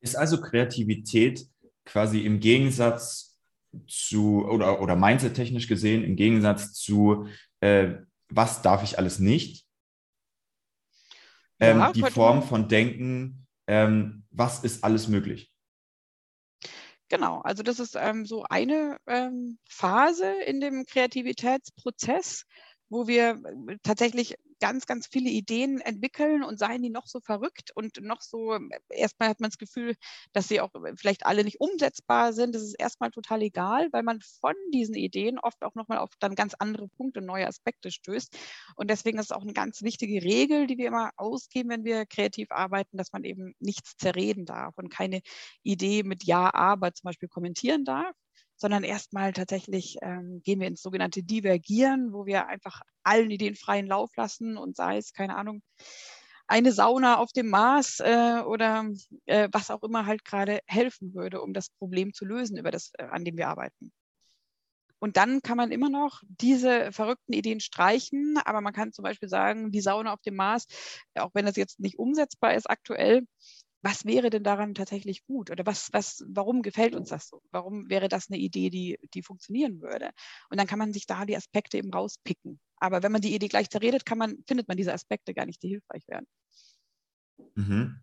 Ist 0.00 0.16
also 0.16 0.40
Kreativität 0.40 1.46
quasi 1.84 2.22
im 2.22 2.40
Gegensatz 2.40 3.38
zu, 3.86 4.44
oder, 4.44 4.82
oder 4.82 4.96
mindset-technisch 4.96 5.68
gesehen, 5.68 6.02
im 6.02 6.16
Gegensatz 6.16 6.72
zu, 6.72 7.28
äh, 7.60 7.94
was 8.28 8.60
darf 8.60 8.82
ich 8.82 8.98
alles 8.98 9.20
nicht? 9.20 9.68
Ähm, 11.60 11.78
ja, 11.78 11.92
die 11.92 12.02
Form 12.02 12.42
von 12.42 12.68
Denken, 12.68 13.46
ähm, 13.68 14.24
was 14.32 14.64
ist 14.64 14.82
alles 14.82 15.06
möglich? 15.06 15.51
Genau, 17.12 17.42
also 17.42 17.62
das 17.62 17.78
ist 17.78 17.94
ähm, 17.94 18.24
so 18.24 18.44
eine 18.48 18.96
ähm, 19.06 19.58
Phase 19.68 20.32
in 20.46 20.62
dem 20.62 20.86
Kreativitätsprozess, 20.86 22.44
wo 22.88 23.06
wir 23.06 23.32
äh, 23.68 23.76
tatsächlich 23.82 24.36
ganz, 24.62 24.86
ganz 24.86 25.08
viele 25.08 25.28
Ideen 25.30 25.80
entwickeln 25.80 26.44
und 26.44 26.58
seien 26.58 26.82
die 26.82 26.90
noch 26.90 27.06
so 27.08 27.20
verrückt 27.20 27.72
und 27.74 28.00
noch 28.00 28.22
so, 28.22 28.56
erstmal 28.90 29.28
hat 29.28 29.40
man 29.40 29.50
das 29.50 29.58
Gefühl, 29.58 29.96
dass 30.32 30.48
sie 30.48 30.60
auch 30.60 30.70
vielleicht 30.96 31.26
alle 31.26 31.44
nicht 31.44 31.60
umsetzbar 31.60 32.32
sind. 32.32 32.54
Das 32.54 32.62
ist 32.62 32.74
erstmal 32.78 33.10
total 33.10 33.42
egal, 33.42 33.88
weil 33.92 34.04
man 34.04 34.20
von 34.40 34.54
diesen 34.72 34.94
Ideen 34.94 35.38
oft 35.40 35.64
auch 35.64 35.74
nochmal 35.74 35.98
auf 35.98 36.10
dann 36.20 36.36
ganz 36.36 36.54
andere 36.58 36.88
Punkte, 36.88 37.20
neue 37.22 37.48
Aspekte 37.48 37.90
stößt. 37.90 38.36
Und 38.76 38.88
deswegen 38.90 39.18
ist 39.18 39.26
es 39.26 39.32
auch 39.32 39.42
eine 39.42 39.52
ganz 39.52 39.82
wichtige 39.82 40.22
Regel, 40.22 40.68
die 40.68 40.78
wir 40.78 40.86
immer 40.88 41.10
ausgeben, 41.16 41.70
wenn 41.70 41.84
wir 41.84 42.06
kreativ 42.06 42.50
arbeiten, 42.52 42.96
dass 42.96 43.12
man 43.12 43.24
eben 43.24 43.54
nichts 43.58 43.96
zerreden 43.96 44.46
darf 44.46 44.78
und 44.78 44.90
keine 44.90 45.20
Idee 45.64 46.04
mit 46.04 46.24
Ja, 46.24 46.54
aber 46.54 46.94
zum 46.94 47.08
Beispiel 47.08 47.28
kommentieren 47.28 47.84
darf 47.84 48.14
sondern 48.56 48.84
erstmal 48.84 49.32
tatsächlich 49.32 49.96
ähm, 50.02 50.40
gehen 50.44 50.60
wir 50.60 50.68
ins 50.68 50.82
sogenannte 50.82 51.22
Divergieren, 51.22 52.12
wo 52.12 52.26
wir 52.26 52.46
einfach 52.46 52.80
allen 53.02 53.30
Ideen 53.30 53.56
freien 53.56 53.86
Lauf 53.86 54.10
lassen 54.16 54.56
und 54.56 54.76
sei 54.76 54.98
es, 54.98 55.12
keine 55.12 55.36
Ahnung, 55.36 55.62
eine 56.46 56.72
Sauna 56.72 57.18
auf 57.18 57.32
dem 57.32 57.48
Mars 57.48 58.00
äh, 58.00 58.42
oder 58.44 58.84
äh, 59.26 59.48
was 59.52 59.70
auch 59.70 59.82
immer 59.82 60.06
halt 60.06 60.24
gerade 60.24 60.60
helfen 60.66 61.14
würde, 61.14 61.40
um 61.40 61.52
das 61.54 61.70
Problem 61.70 62.12
zu 62.12 62.24
lösen, 62.24 62.56
über 62.56 62.70
das, 62.70 62.92
äh, 62.98 63.04
an 63.04 63.24
dem 63.24 63.36
wir 63.36 63.48
arbeiten. 63.48 63.92
Und 64.98 65.16
dann 65.16 65.42
kann 65.42 65.56
man 65.56 65.72
immer 65.72 65.90
noch 65.90 66.22
diese 66.28 66.92
verrückten 66.92 67.32
Ideen 67.32 67.58
streichen, 67.58 68.38
aber 68.44 68.60
man 68.60 68.72
kann 68.72 68.92
zum 68.92 69.02
Beispiel 69.02 69.28
sagen, 69.28 69.72
die 69.72 69.80
Sauna 69.80 70.12
auf 70.12 70.22
dem 70.22 70.36
Mars, 70.36 70.66
auch 71.16 71.30
wenn 71.34 71.44
das 71.44 71.56
jetzt 71.56 71.80
nicht 71.80 71.98
umsetzbar 71.98 72.54
ist 72.54 72.70
aktuell, 72.70 73.26
was 73.82 74.04
wäre 74.04 74.30
denn 74.30 74.44
daran 74.44 74.74
tatsächlich 74.74 75.24
gut? 75.24 75.50
Oder 75.50 75.66
was, 75.66 75.88
was, 75.92 76.24
warum 76.28 76.62
gefällt 76.62 76.94
uns 76.94 77.08
das 77.08 77.28
so? 77.28 77.42
Warum 77.50 77.88
wäre 77.90 78.08
das 78.08 78.30
eine 78.30 78.38
Idee, 78.38 78.70
die, 78.70 78.98
die 79.12 79.22
funktionieren 79.22 79.80
würde? 79.80 80.10
Und 80.50 80.58
dann 80.58 80.66
kann 80.66 80.78
man 80.78 80.92
sich 80.92 81.06
da 81.06 81.24
die 81.24 81.36
Aspekte 81.36 81.78
eben 81.78 81.92
rauspicken. 81.92 82.60
Aber 82.76 83.02
wenn 83.02 83.12
man 83.12 83.20
die 83.20 83.34
Idee 83.34 83.48
gleich 83.48 83.70
zerredet, 83.70 84.06
kann 84.06 84.18
man, 84.18 84.38
findet 84.46 84.68
man 84.68 84.76
diese 84.76 84.92
Aspekte 84.92 85.34
gar 85.34 85.46
nicht, 85.46 85.62
die 85.62 85.68
hilfreich 85.68 86.06
werden. 86.08 86.26
Mhm. 87.54 88.00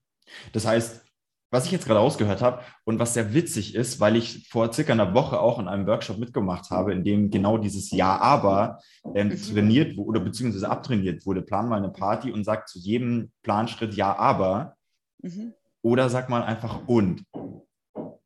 Das 0.52 0.66
heißt, 0.66 1.04
was 1.52 1.66
ich 1.66 1.72
jetzt 1.72 1.86
gerade 1.86 2.00
ausgehört 2.00 2.42
habe 2.42 2.62
und 2.84 3.00
was 3.00 3.16
sehr 3.16 3.34
witzig 3.34 3.74
ist, 3.74 4.00
weil 4.00 4.16
ich 4.16 4.48
vor 4.50 4.72
circa 4.72 4.94
einer 4.94 5.14
Woche 5.14 5.40
auch 5.40 5.60
in 5.60 5.68
einem 5.68 5.88
Workshop 5.88 6.20
mitgemacht 6.20 6.70
habe, 6.70 6.94
in 6.94 7.04
dem 7.04 7.32
genau 7.32 7.58
dieses 7.58 7.90
Ja, 7.92 8.18
aber 8.20 8.80
ähm, 9.16 9.30
mhm. 9.30 9.42
trainiert 9.42 9.98
wurde 9.98 10.10
oder 10.10 10.20
beziehungsweise 10.20 10.70
abtrainiert 10.70 11.26
wurde. 11.26 11.42
Plan 11.42 11.68
mal 11.68 11.78
eine 11.78 11.90
Party 11.90 12.32
und 12.32 12.44
sagt 12.44 12.70
zu 12.70 12.80
jedem 12.80 13.32
Planschritt 13.42 13.96
Ja, 13.96 14.16
aber. 14.16 14.76
Mhm. 15.22 15.54
Oder 15.82 16.10
sag 16.10 16.30
mal 16.30 16.44
einfach 16.44 16.88
und. 16.88 17.24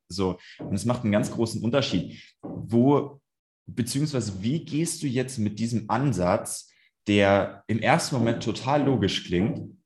So, 0.09 0.37
und 0.59 0.73
es 0.73 0.85
macht 0.85 1.03
einen 1.03 1.11
ganz 1.11 1.31
großen 1.31 1.63
Unterschied. 1.63 2.21
Wo, 2.41 3.21
beziehungsweise 3.65 4.41
wie 4.43 4.63
gehst 4.63 5.01
du 5.03 5.07
jetzt 5.07 5.37
mit 5.39 5.59
diesem 5.59 5.89
Ansatz, 5.89 6.71
der 7.07 7.63
im 7.67 7.79
ersten 7.79 8.15
Moment 8.15 8.43
total 8.43 8.83
logisch 8.83 9.25
klingt, 9.25 9.77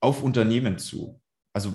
auf 0.00 0.22
Unternehmen 0.22 0.78
zu? 0.78 1.20
also 1.52 1.74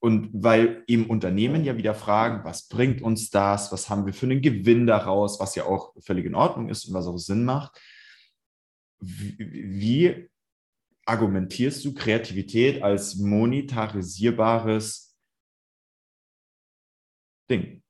und 0.00 0.30
weil 0.32 0.84
eben 0.86 1.06
Unternehmen 1.06 1.64
ja 1.64 1.76
wieder 1.76 1.94
fragen, 1.94 2.44
was 2.44 2.68
bringt 2.68 3.02
uns 3.02 3.30
das, 3.30 3.72
was 3.72 3.88
haben 3.88 4.06
wir 4.06 4.12
für 4.12 4.26
einen 4.26 4.42
Gewinn 4.42 4.86
daraus, 4.86 5.40
was 5.40 5.54
ja 5.54 5.64
auch 5.64 5.94
völlig 6.00 6.26
in 6.26 6.34
Ordnung 6.34 6.68
ist 6.68 6.84
und 6.86 6.94
was 6.94 7.06
auch 7.06 7.16
Sinn 7.16 7.44
macht. 7.44 7.80
Wie, 9.00 9.36
wie 9.38 10.30
argumentierst 11.06 11.84
du 11.84 11.94
Kreativität 11.94 12.82
als 12.82 13.16
monetarisierbares 13.16 15.16
Ding? 17.48 17.82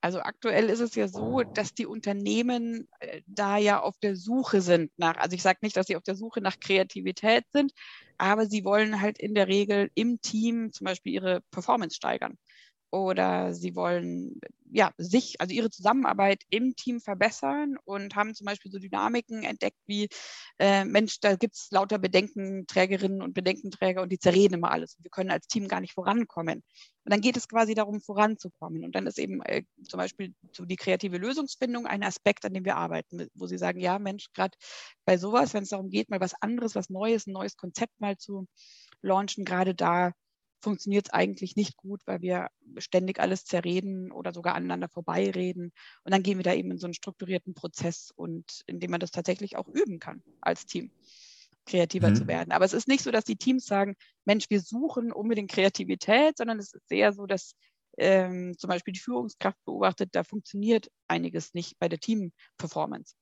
Also 0.00 0.20
aktuell 0.20 0.68
ist 0.68 0.80
es 0.80 0.94
ja 0.94 1.08
so, 1.08 1.42
dass 1.42 1.74
die 1.74 1.86
Unternehmen 1.86 2.88
äh, 3.00 3.22
da 3.26 3.56
ja 3.56 3.80
auf 3.80 3.98
der 3.98 4.14
Suche 4.14 4.60
sind 4.60 4.92
nach, 4.96 5.16
also 5.16 5.34
ich 5.34 5.42
sage 5.42 5.58
nicht, 5.62 5.76
dass 5.76 5.88
sie 5.88 5.96
auf 5.96 6.04
der 6.04 6.14
Suche 6.14 6.40
nach 6.40 6.60
Kreativität 6.60 7.44
sind, 7.52 7.72
aber 8.16 8.46
sie 8.46 8.64
wollen 8.64 9.00
halt 9.00 9.18
in 9.18 9.34
der 9.34 9.48
Regel 9.48 9.90
im 9.94 10.20
Team 10.20 10.72
zum 10.72 10.84
Beispiel 10.84 11.14
ihre 11.14 11.40
Performance 11.50 11.96
steigern 11.96 12.38
oder 12.90 13.54
sie 13.54 13.74
wollen 13.74 14.40
ja 14.70 14.92
sich, 14.98 15.40
also 15.40 15.54
ihre 15.54 15.70
Zusammenarbeit 15.70 16.42
im 16.50 16.74
Team 16.76 17.00
verbessern 17.00 17.76
und 17.84 18.16
haben 18.16 18.34
zum 18.34 18.46
Beispiel 18.46 18.70
so 18.70 18.78
Dynamiken 18.78 19.42
entdeckt 19.42 19.78
wie 19.86 20.08
äh, 20.58 20.84
Mensch, 20.84 21.20
da 21.20 21.36
gibt 21.36 21.54
es 21.54 21.68
lauter 21.70 21.98
Bedenkenträgerinnen 21.98 23.22
und 23.22 23.34
Bedenkenträger 23.34 24.02
und 24.02 24.10
die 24.10 24.18
zerreden 24.18 24.54
immer 24.54 24.70
alles. 24.70 24.96
Wir 25.00 25.10
können 25.10 25.30
als 25.30 25.46
Team 25.46 25.68
gar 25.68 25.80
nicht 25.80 25.94
vorankommen. 25.94 26.62
Und 27.04 27.12
dann 27.12 27.20
geht 27.20 27.36
es 27.36 27.48
quasi 27.48 27.74
darum, 27.74 28.00
voranzukommen. 28.00 28.84
Und 28.84 28.94
dann 28.94 29.06
ist 29.06 29.18
eben 29.18 29.40
äh, 29.42 29.62
zum 29.88 29.98
Beispiel 29.98 30.34
so 30.52 30.64
die 30.64 30.76
kreative 30.76 31.16
Lösungsfindung 31.16 31.86
ein 31.86 32.02
Aspekt, 32.02 32.44
an 32.44 32.52
dem 32.52 32.64
wir 32.64 32.76
arbeiten, 32.76 33.28
wo 33.34 33.46
sie 33.46 33.58
sagen, 33.58 33.80
ja 33.80 33.98
Mensch, 33.98 34.26
gerade 34.34 34.56
bei 35.04 35.16
sowas, 35.16 35.54
wenn 35.54 35.62
es 35.62 35.70
darum 35.70 35.90
geht, 35.90 36.10
mal 36.10 36.20
was 36.20 36.34
anderes, 36.40 36.74
was 36.74 36.90
Neues, 36.90 37.26
ein 37.26 37.32
neues 37.32 37.56
Konzept 37.56 37.98
mal 38.00 38.16
zu 38.18 38.46
launchen, 39.00 39.44
gerade 39.44 39.74
da 39.74 40.12
funktioniert 40.60 41.06
es 41.08 41.12
eigentlich 41.12 41.56
nicht 41.56 41.76
gut, 41.76 42.00
weil 42.06 42.20
wir 42.20 42.48
ständig 42.78 43.20
alles 43.20 43.44
zerreden 43.44 44.10
oder 44.10 44.32
sogar 44.32 44.54
aneinander 44.54 44.88
vorbeireden. 44.88 45.72
Und 46.04 46.12
dann 46.12 46.22
gehen 46.22 46.38
wir 46.38 46.44
da 46.44 46.54
eben 46.54 46.70
in 46.70 46.78
so 46.78 46.86
einen 46.86 46.94
strukturierten 46.94 47.54
Prozess 47.54 48.12
und 48.14 48.62
indem 48.66 48.90
man 48.90 49.00
das 49.00 49.10
tatsächlich 49.10 49.56
auch 49.56 49.68
üben 49.68 49.98
kann 49.98 50.22
als 50.40 50.66
Team, 50.66 50.90
kreativer 51.66 52.10
mhm. 52.10 52.16
zu 52.16 52.26
werden. 52.26 52.52
Aber 52.52 52.64
es 52.64 52.72
ist 52.72 52.88
nicht 52.88 53.02
so, 53.02 53.10
dass 53.10 53.24
die 53.24 53.36
Teams 53.36 53.66
sagen, 53.66 53.96
Mensch, 54.24 54.46
wir 54.50 54.60
suchen 54.60 55.12
unbedingt 55.12 55.50
Kreativität, 55.50 56.36
sondern 56.36 56.58
es 56.58 56.72
ist 56.72 56.90
eher 56.90 57.12
so, 57.12 57.26
dass 57.26 57.54
ähm, 57.96 58.56
zum 58.56 58.68
Beispiel 58.68 58.92
die 58.92 59.00
Führungskraft 59.00 59.58
beobachtet, 59.64 60.10
da 60.12 60.24
funktioniert 60.24 60.88
einiges 61.08 61.54
nicht 61.54 61.78
bei 61.78 61.88
der 61.88 61.98
Team-Performance. 61.98 63.14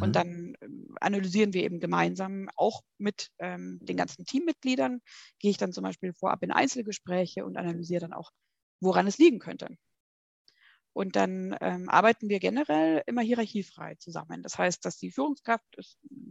Und 0.00 0.08
mhm. 0.08 0.12
dann 0.12 0.56
ähm, 0.60 0.96
analysieren 1.00 1.52
wir 1.52 1.62
eben 1.62 1.80
gemeinsam 1.80 2.48
auch 2.56 2.82
mit 2.98 3.30
ähm, 3.38 3.78
den 3.82 3.96
ganzen 3.96 4.24
Teammitgliedern, 4.24 5.00
gehe 5.38 5.50
ich 5.50 5.56
dann 5.56 5.72
zum 5.72 5.84
Beispiel 5.84 6.12
vorab 6.12 6.42
in 6.42 6.50
Einzelgespräche 6.50 7.44
und 7.44 7.56
analysiere 7.56 8.00
dann 8.00 8.12
auch, 8.12 8.30
woran 8.80 9.06
es 9.06 9.18
liegen 9.18 9.38
könnte. 9.38 9.68
Und 10.94 11.16
dann 11.16 11.56
ähm, 11.60 11.88
arbeiten 11.88 12.28
wir 12.28 12.38
generell 12.38 13.02
immer 13.06 13.20
hierarchiefrei 13.20 13.96
zusammen. 13.96 14.44
Das 14.44 14.56
heißt, 14.56 14.84
dass 14.84 14.96
die 14.96 15.10
Führungskraft 15.10 15.64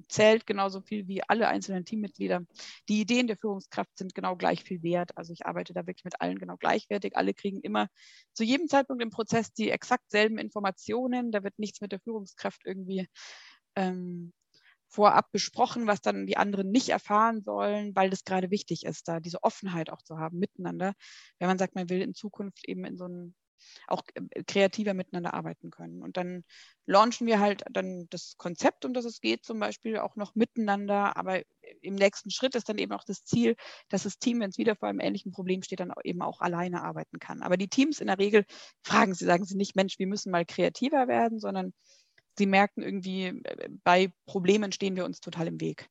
zählt 0.07 0.47
genauso 0.47 0.79
viel 0.79 1.05
wie 1.05 1.21
alle 1.21 1.49
einzelnen 1.49 1.83
Teammitglieder. 1.83 2.45
Die 2.87 3.01
Ideen 3.01 3.27
der 3.27 3.35
Führungskraft 3.35 3.97
sind 3.97 4.15
genau 4.15 4.37
gleich 4.37 4.63
viel 4.63 4.81
wert. 4.81 5.17
Also 5.17 5.33
ich 5.33 5.45
arbeite 5.45 5.73
da 5.73 5.85
wirklich 5.85 6.05
mit 6.05 6.21
allen 6.21 6.39
genau 6.39 6.55
gleichwertig. 6.55 7.17
Alle 7.17 7.33
kriegen 7.33 7.59
immer 7.59 7.89
zu 8.31 8.45
jedem 8.45 8.69
Zeitpunkt 8.69 9.03
im 9.03 9.09
Prozess 9.09 9.51
die 9.51 9.69
exakt 9.69 10.09
selben 10.09 10.37
Informationen. 10.37 11.33
Da 11.33 11.43
wird 11.43 11.59
nichts 11.59 11.81
mit 11.81 11.91
der 11.91 11.99
Führungskraft 11.99 12.61
irgendwie 12.63 13.09
ähm, 13.75 14.33
vorab 14.87 15.31
besprochen, 15.31 15.87
was 15.87 16.01
dann 16.01 16.27
die 16.27 16.37
anderen 16.37 16.69
nicht 16.69 16.89
erfahren 16.89 17.41
sollen, 17.41 17.95
weil 17.95 18.09
das 18.09 18.25
gerade 18.25 18.51
wichtig 18.51 18.85
ist, 18.85 19.07
da 19.07 19.19
diese 19.19 19.43
Offenheit 19.43 19.89
auch 19.89 20.01
zu 20.03 20.19
haben 20.19 20.37
miteinander. 20.37 20.93
Wenn 21.39 21.47
man 21.47 21.57
sagt, 21.57 21.75
man 21.75 21.89
will 21.89 22.01
in 22.01 22.13
Zukunft 22.13 22.67
eben 22.67 22.85
in 22.85 22.97
so 22.97 23.05
einem 23.05 23.33
auch 23.87 24.03
äh, 24.13 24.43
kreativer 24.43 24.93
miteinander 24.93 25.33
arbeiten 25.33 25.71
können. 25.71 26.01
Und 26.01 26.17
dann 26.17 26.43
launchen 26.85 27.27
wir 27.27 27.39
halt 27.39 27.63
dann 27.71 28.07
das 28.09 28.35
Konzept, 28.37 28.85
um 28.85 28.93
das 28.93 29.05
es 29.05 29.21
geht, 29.21 29.45
zum 29.45 29.59
Beispiel 29.59 29.97
auch 29.97 30.15
noch 30.15 30.35
miteinander. 30.35 31.17
Aber 31.17 31.41
im 31.81 31.95
nächsten 31.95 32.29
Schritt 32.29 32.55
ist 32.55 32.69
dann 32.69 32.77
eben 32.77 32.91
auch 32.93 33.03
das 33.03 33.23
Ziel, 33.23 33.55
dass 33.89 34.03
das 34.03 34.19
Team, 34.19 34.39
wenn 34.39 34.49
es 34.49 34.57
wieder 34.57 34.75
vor 34.75 34.89
einem 34.89 34.99
ähnlichen 34.99 35.31
Problem 35.31 35.63
steht, 35.63 35.79
dann 35.79 35.93
eben 36.03 36.21
auch 36.21 36.41
alleine 36.41 36.83
arbeiten 36.83 37.19
kann. 37.19 37.41
Aber 37.41 37.57
die 37.57 37.69
Teams 37.69 37.99
in 37.99 38.07
der 38.07 38.19
Regel 38.19 38.45
fragen 38.83 39.13
sie, 39.13 39.25
sagen 39.25 39.45
sie 39.45 39.55
nicht, 39.55 39.75
Mensch, 39.75 39.99
wir 39.99 40.07
müssen 40.07 40.31
mal 40.31 40.45
kreativer 40.45 41.07
werden, 41.07 41.39
sondern 41.39 41.73
sie 42.37 42.45
merken 42.45 42.81
irgendwie, 42.81 43.25
äh, 43.25 43.69
bei 43.83 44.11
Problemen 44.25 44.71
stehen 44.71 44.95
wir 44.95 45.05
uns 45.05 45.19
total 45.19 45.47
im 45.47 45.61
Weg. 45.61 45.89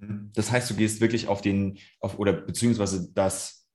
Mhm. 0.00 0.30
Das 0.34 0.50
heißt, 0.50 0.70
du 0.70 0.74
gehst 0.74 1.00
wirklich 1.00 1.28
auf 1.28 1.40
den, 1.40 1.78
auf, 2.00 2.18
oder 2.18 2.32
beziehungsweise 2.32 3.12
das, 3.12 3.66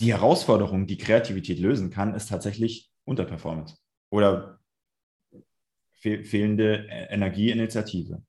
die 0.00 0.12
Herausforderung, 0.12 0.86
die 0.86 0.98
Kreativität 0.98 1.58
lösen 1.58 1.90
kann, 1.90 2.14
ist 2.14 2.28
tatsächlich 2.28 2.90
Unterperformance 3.04 3.76
oder 4.10 4.60
fe 6.00 6.24
fehlende 6.24 6.86
e-, 6.88 7.06
Energieinitiative. 7.12 8.22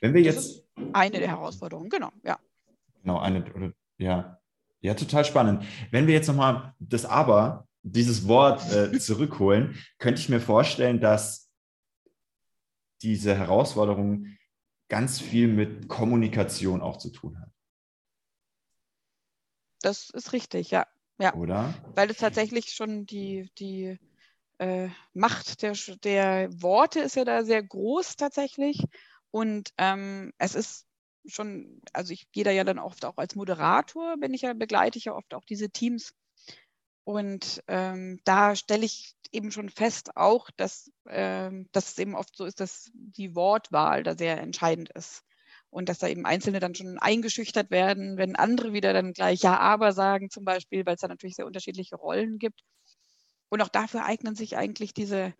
Wenn 0.00 0.14
wir 0.14 0.22
jetzt. 0.22 0.64
eine 0.92 1.18
der 1.18 1.28
Herausforderungen, 1.28 1.90
genau, 1.90 2.10
ja. 2.24 2.38
Genau, 3.02 3.18
eine, 3.18 3.52
oder, 3.54 3.72
ja. 3.98 4.38
Ja, 4.80 4.94
total 4.94 5.24
spannend. 5.24 5.64
Wenn 5.92 6.08
wir 6.08 6.14
jetzt 6.14 6.26
nochmal 6.26 6.74
das 6.80 7.04
Aber 7.04 7.68
dieses 7.82 8.28
Wort 8.28 8.72
äh, 8.72 8.98
zurückholen, 8.98 9.78
könnte 9.98 10.20
ich 10.20 10.28
mir 10.28 10.40
vorstellen, 10.40 11.00
dass 11.00 11.50
diese 13.02 13.36
Herausforderung 13.36 14.26
ganz 14.88 15.20
viel 15.20 15.48
mit 15.48 15.88
Kommunikation 15.88 16.80
auch 16.80 16.98
zu 16.98 17.10
tun 17.10 17.40
hat. 17.40 17.48
Das 19.80 20.10
ist 20.10 20.32
richtig, 20.32 20.70
ja. 20.70 20.86
ja. 21.18 21.34
Oder? 21.34 21.74
Weil 21.94 22.10
es 22.10 22.18
tatsächlich 22.18 22.72
schon 22.72 23.04
die, 23.04 23.50
die 23.58 23.98
äh, 24.58 24.88
Macht 25.12 25.62
der, 25.62 25.72
der 26.04 26.48
Worte 26.62 27.00
ist 27.00 27.16
ja 27.16 27.24
da 27.24 27.44
sehr 27.44 27.62
groß 27.62 28.16
tatsächlich. 28.16 28.84
Und 29.32 29.70
ähm, 29.78 30.32
es 30.38 30.54
ist 30.54 30.86
schon, 31.26 31.80
also 31.92 32.12
ich 32.12 32.30
gehe 32.30 32.44
da 32.44 32.50
ja 32.50 32.62
dann 32.62 32.78
oft 32.78 33.04
auch 33.04 33.16
als 33.16 33.34
Moderator, 33.34 34.16
bin 34.18 34.34
ich 34.34 34.42
ja, 34.42 34.52
begleite 34.52 34.98
ich 34.98 35.06
ja 35.06 35.14
oft 35.14 35.34
auch 35.34 35.44
diese 35.44 35.70
Teams 35.70 36.12
und 37.04 37.62
ähm, 37.68 38.20
da 38.24 38.54
stelle 38.56 38.84
ich 38.84 39.14
eben 39.32 39.50
schon 39.50 39.68
fest 39.70 40.16
auch, 40.16 40.50
dass, 40.56 40.90
ähm, 41.08 41.68
dass 41.72 41.92
es 41.92 41.98
eben 41.98 42.14
oft 42.14 42.36
so 42.36 42.44
ist, 42.44 42.60
dass 42.60 42.90
die 42.94 43.34
Wortwahl 43.34 44.02
da 44.02 44.16
sehr 44.16 44.40
entscheidend 44.40 44.90
ist. 44.90 45.22
Und 45.70 45.88
dass 45.88 45.98
da 45.98 46.08
eben 46.08 46.26
Einzelne 46.26 46.60
dann 46.60 46.74
schon 46.74 46.98
eingeschüchtert 46.98 47.70
werden, 47.70 48.18
wenn 48.18 48.36
andere 48.36 48.74
wieder 48.74 48.92
dann 48.92 49.14
gleich 49.14 49.40
Ja, 49.42 49.58
aber 49.58 49.92
sagen 49.92 50.28
zum 50.30 50.44
Beispiel, 50.44 50.84
weil 50.84 50.96
es 50.96 51.00
da 51.00 51.08
natürlich 51.08 51.36
sehr 51.36 51.46
unterschiedliche 51.46 51.96
Rollen 51.96 52.38
gibt. 52.38 52.60
Und 53.50 53.62
auch 53.62 53.68
dafür 53.68 54.04
eignen 54.04 54.34
sich 54.34 54.56
eigentlich 54.56 54.94
diese 54.94 55.34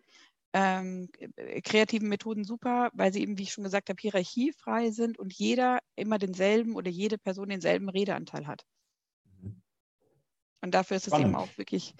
ähm, 0.53 1.09
kreativen 1.63 2.09
Methoden 2.09 2.43
super, 2.45 2.91
weil 2.93 3.13
sie 3.13 3.21
eben, 3.21 3.37
wie 3.37 3.43
ich 3.43 3.53
schon 3.53 3.63
gesagt 3.65 3.89
habe, 3.89 3.99
hierarchiefrei 4.01 4.91
sind 4.91 5.19
und 5.19 5.33
jeder 5.33 5.79
immer 5.95 6.19
denselben 6.19 6.75
oder 6.75 6.89
jede 6.91 7.17
Person 7.19 7.49
denselben 7.49 7.89
Redeanteil 7.89 8.47
hat. 8.47 8.65
Und 10.63 10.73
dafür 10.73 10.97
ist 10.97 11.07
Spannend. 11.07 11.25
es 11.25 11.29
eben 11.29 11.35
auch 11.35 11.57
wirklich 11.57 11.93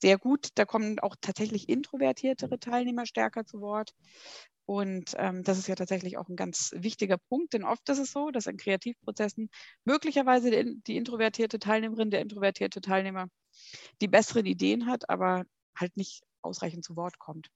sehr 0.00 0.18
gut. 0.18 0.48
Da 0.54 0.64
kommen 0.64 1.00
auch 1.00 1.16
tatsächlich 1.20 1.68
introvertiertere 1.68 2.60
Teilnehmer 2.60 3.06
stärker 3.06 3.44
zu 3.44 3.60
Wort. 3.60 3.92
Und 4.66 5.14
ähm, 5.18 5.42
das 5.42 5.58
ist 5.58 5.66
ja 5.66 5.74
tatsächlich 5.74 6.16
auch 6.16 6.28
ein 6.28 6.36
ganz 6.36 6.70
wichtiger 6.74 7.18
Punkt, 7.18 7.52
denn 7.52 7.64
oft 7.64 7.86
ist 7.88 7.98
es 7.98 8.12
so, 8.12 8.30
dass 8.30 8.46
in 8.46 8.56
Kreativprozessen 8.56 9.50
möglicherweise 9.84 10.50
die, 10.50 10.80
die 10.86 10.96
introvertierte 10.96 11.58
Teilnehmerin, 11.58 12.10
der 12.10 12.20
introvertierte 12.20 12.80
Teilnehmer 12.80 13.28
die 14.00 14.08
besseren 14.08 14.46
Ideen 14.46 14.86
hat, 14.86 15.10
aber 15.10 15.44
halt 15.76 15.96
nicht 15.96 16.22
ausreichend 16.40 16.84
zu 16.84 16.96
Wort 16.96 17.18
kommt. 17.18 17.48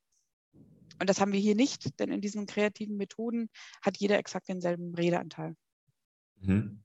Und 1.00 1.08
das 1.08 1.20
haben 1.20 1.32
wir 1.32 1.40
hier 1.40 1.54
nicht, 1.54 1.98
denn 2.00 2.10
in 2.10 2.20
diesen 2.20 2.46
kreativen 2.46 2.96
Methoden 2.96 3.48
hat 3.80 3.96
jeder 3.98 4.18
exakt 4.18 4.48
denselben 4.48 4.94
Redeanteil. 4.94 5.54
Mhm. 6.40 6.82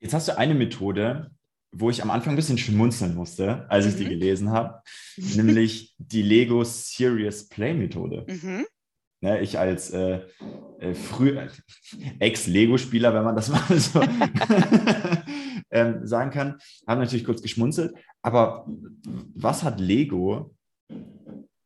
Jetzt 0.00 0.14
hast 0.14 0.28
du 0.28 0.38
eine 0.38 0.54
Methode, 0.54 1.30
wo 1.72 1.90
ich 1.90 2.02
am 2.02 2.10
Anfang 2.10 2.32
ein 2.32 2.36
bisschen 2.36 2.58
schmunzeln 2.58 3.14
musste, 3.14 3.70
als 3.70 3.86
ich 3.86 3.96
die 3.96 4.04
mhm. 4.04 4.10
gelesen 4.10 4.50
habe, 4.50 4.82
nämlich 5.16 5.94
die 5.98 6.22
Lego 6.22 6.64
Serious 6.64 7.48
Play 7.48 7.74
Methode. 7.74 8.24
Mhm. 8.28 8.66
Ne, 9.20 9.40
ich 9.40 9.58
als 9.58 9.90
äh, 9.90 10.20
äh, 10.78 10.94
früh 10.94 11.36
Ex-Lego-Spieler, 12.20 13.12
wenn 13.12 13.24
man 13.24 13.34
das 13.34 13.48
mal 13.68 13.78
so 13.78 14.00
ähm, 15.70 16.06
sagen 16.06 16.30
kann, 16.30 16.58
habe 16.86 17.00
natürlich 17.00 17.24
kurz 17.24 17.42
geschmunzelt. 17.42 17.94
Aber 18.22 18.66
was 19.34 19.64
hat 19.64 19.80
Lego 19.80 20.54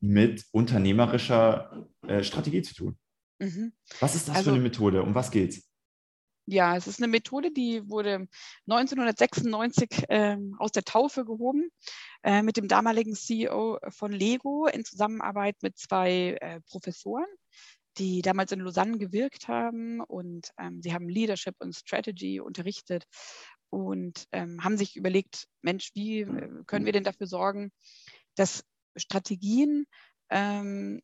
mit 0.00 0.46
unternehmerischer 0.50 1.86
äh, 2.06 2.22
Strategie 2.22 2.62
zu 2.62 2.74
tun? 2.74 2.96
Mhm. 3.38 3.72
Was 4.00 4.14
ist 4.14 4.28
das 4.28 4.36
also, 4.36 4.50
für 4.50 4.54
eine 4.54 4.62
Methode? 4.62 5.02
Um 5.02 5.14
was 5.14 5.30
geht's? 5.30 5.68
Ja, 6.46 6.76
es 6.76 6.88
ist 6.88 6.98
eine 6.98 7.08
Methode, 7.08 7.52
die 7.52 7.88
wurde 7.88 8.26
1996 8.66 10.08
äh, 10.08 10.36
aus 10.58 10.72
der 10.72 10.82
Taufe 10.82 11.24
gehoben 11.24 11.70
äh, 12.24 12.42
mit 12.42 12.56
dem 12.56 12.66
damaligen 12.66 13.14
CEO 13.14 13.78
von 13.90 14.10
Lego 14.10 14.66
in 14.66 14.84
Zusammenarbeit 14.84 15.56
mit 15.62 15.78
zwei 15.78 16.36
äh, 16.40 16.60
Professoren, 16.62 17.26
die 17.98 18.22
damals 18.22 18.50
in 18.50 18.60
Lausanne 18.60 18.98
gewirkt 18.98 19.46
haben 19.46 20.00
und 20.00 20.50
ähm, 20.58 20.82
sie 20.82 20.92
haben 20.92 21.08
Leadership 21.08 21.54
und 21.60 21.76
Strategy 21.76 22.40
unterrichtet 22.40 23.04
und 23.70 24.26
ähm, 24.32 24.64
haben 24.64 24.76
sich 24.76 24.96
überlegt, 24.96 25.46
Mensch, 25.62 25.90
wie 25.94 26.22
äh, 26.22 26.64
können 26.66 26.86
wir 26.86 26.92
denn 26.92 27.04
dafür 27.04 27.28
sorgen, 27.28 27.70
dass 28.34 28.64
Strategien 28.96 29.86
ähm, 30.28 31.02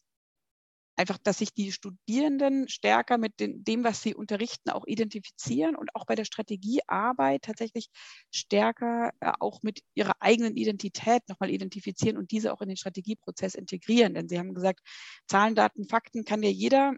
einfach, 0.99 1.19
dass 1.19 1.39
sich 1.39 1.55
die 1.55 1.71
Studierenden 1.71 2.69
stärker 2.69 3.19
mit 3.19 3.35
dem, 3.39 3.85
was 3.85 4.03
sie 4.03 4.15
unterrichten, 4.15 4.71
auch 4.71 4.85
identifizieren 4.85 5.77
und 5.77 5.95
auch 5.95 6.05
bei 6.07 6.17
der 6.17 6.25
Strategiearbeit 6.25 7.43
tatsächlich 7.43 7.89
stärker 8.33 9.13
äh, 9.21 9.33
auch 9.39 9.63
mit 9.63 9.81
ihrer 9.95 10.15
eigenen 10.21 10.57
Identität 10.57 11.23
nochmal 11.29 11.51
identifizieren 11.51 12.19
und 12.19 12.33
diese 12.33 12.53
auch 12.53 12.61
in 12.63 12.69
den 12.69 12.77
Strategieprozess 12.77 13.55
integrieren. 13.55 14.15
Denn 14.15 14.29
sie 14.29 14.39
haben 14.39 14.55
gesagt, 14.55 14.81
Zahlen, 15.29 15.55
Daten, 15.55 15.87
Fakten 15.89 16.25
kann 16.25 16.43
ja 16.43 16.51
jeder 16.51 16.95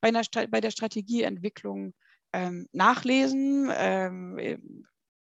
bei, 0.00 0.08
einer, 0.08 0.22
bei 0.48 0.60
der 0.60 0.70
Strategieentwicklung 0.70 1.92
ähm, 2.32 2.68
nachlesen, 2.72 3.68
ähm, 3.74 4.86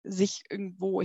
sich 0.04 0.44
irgendwo 0.50 1.02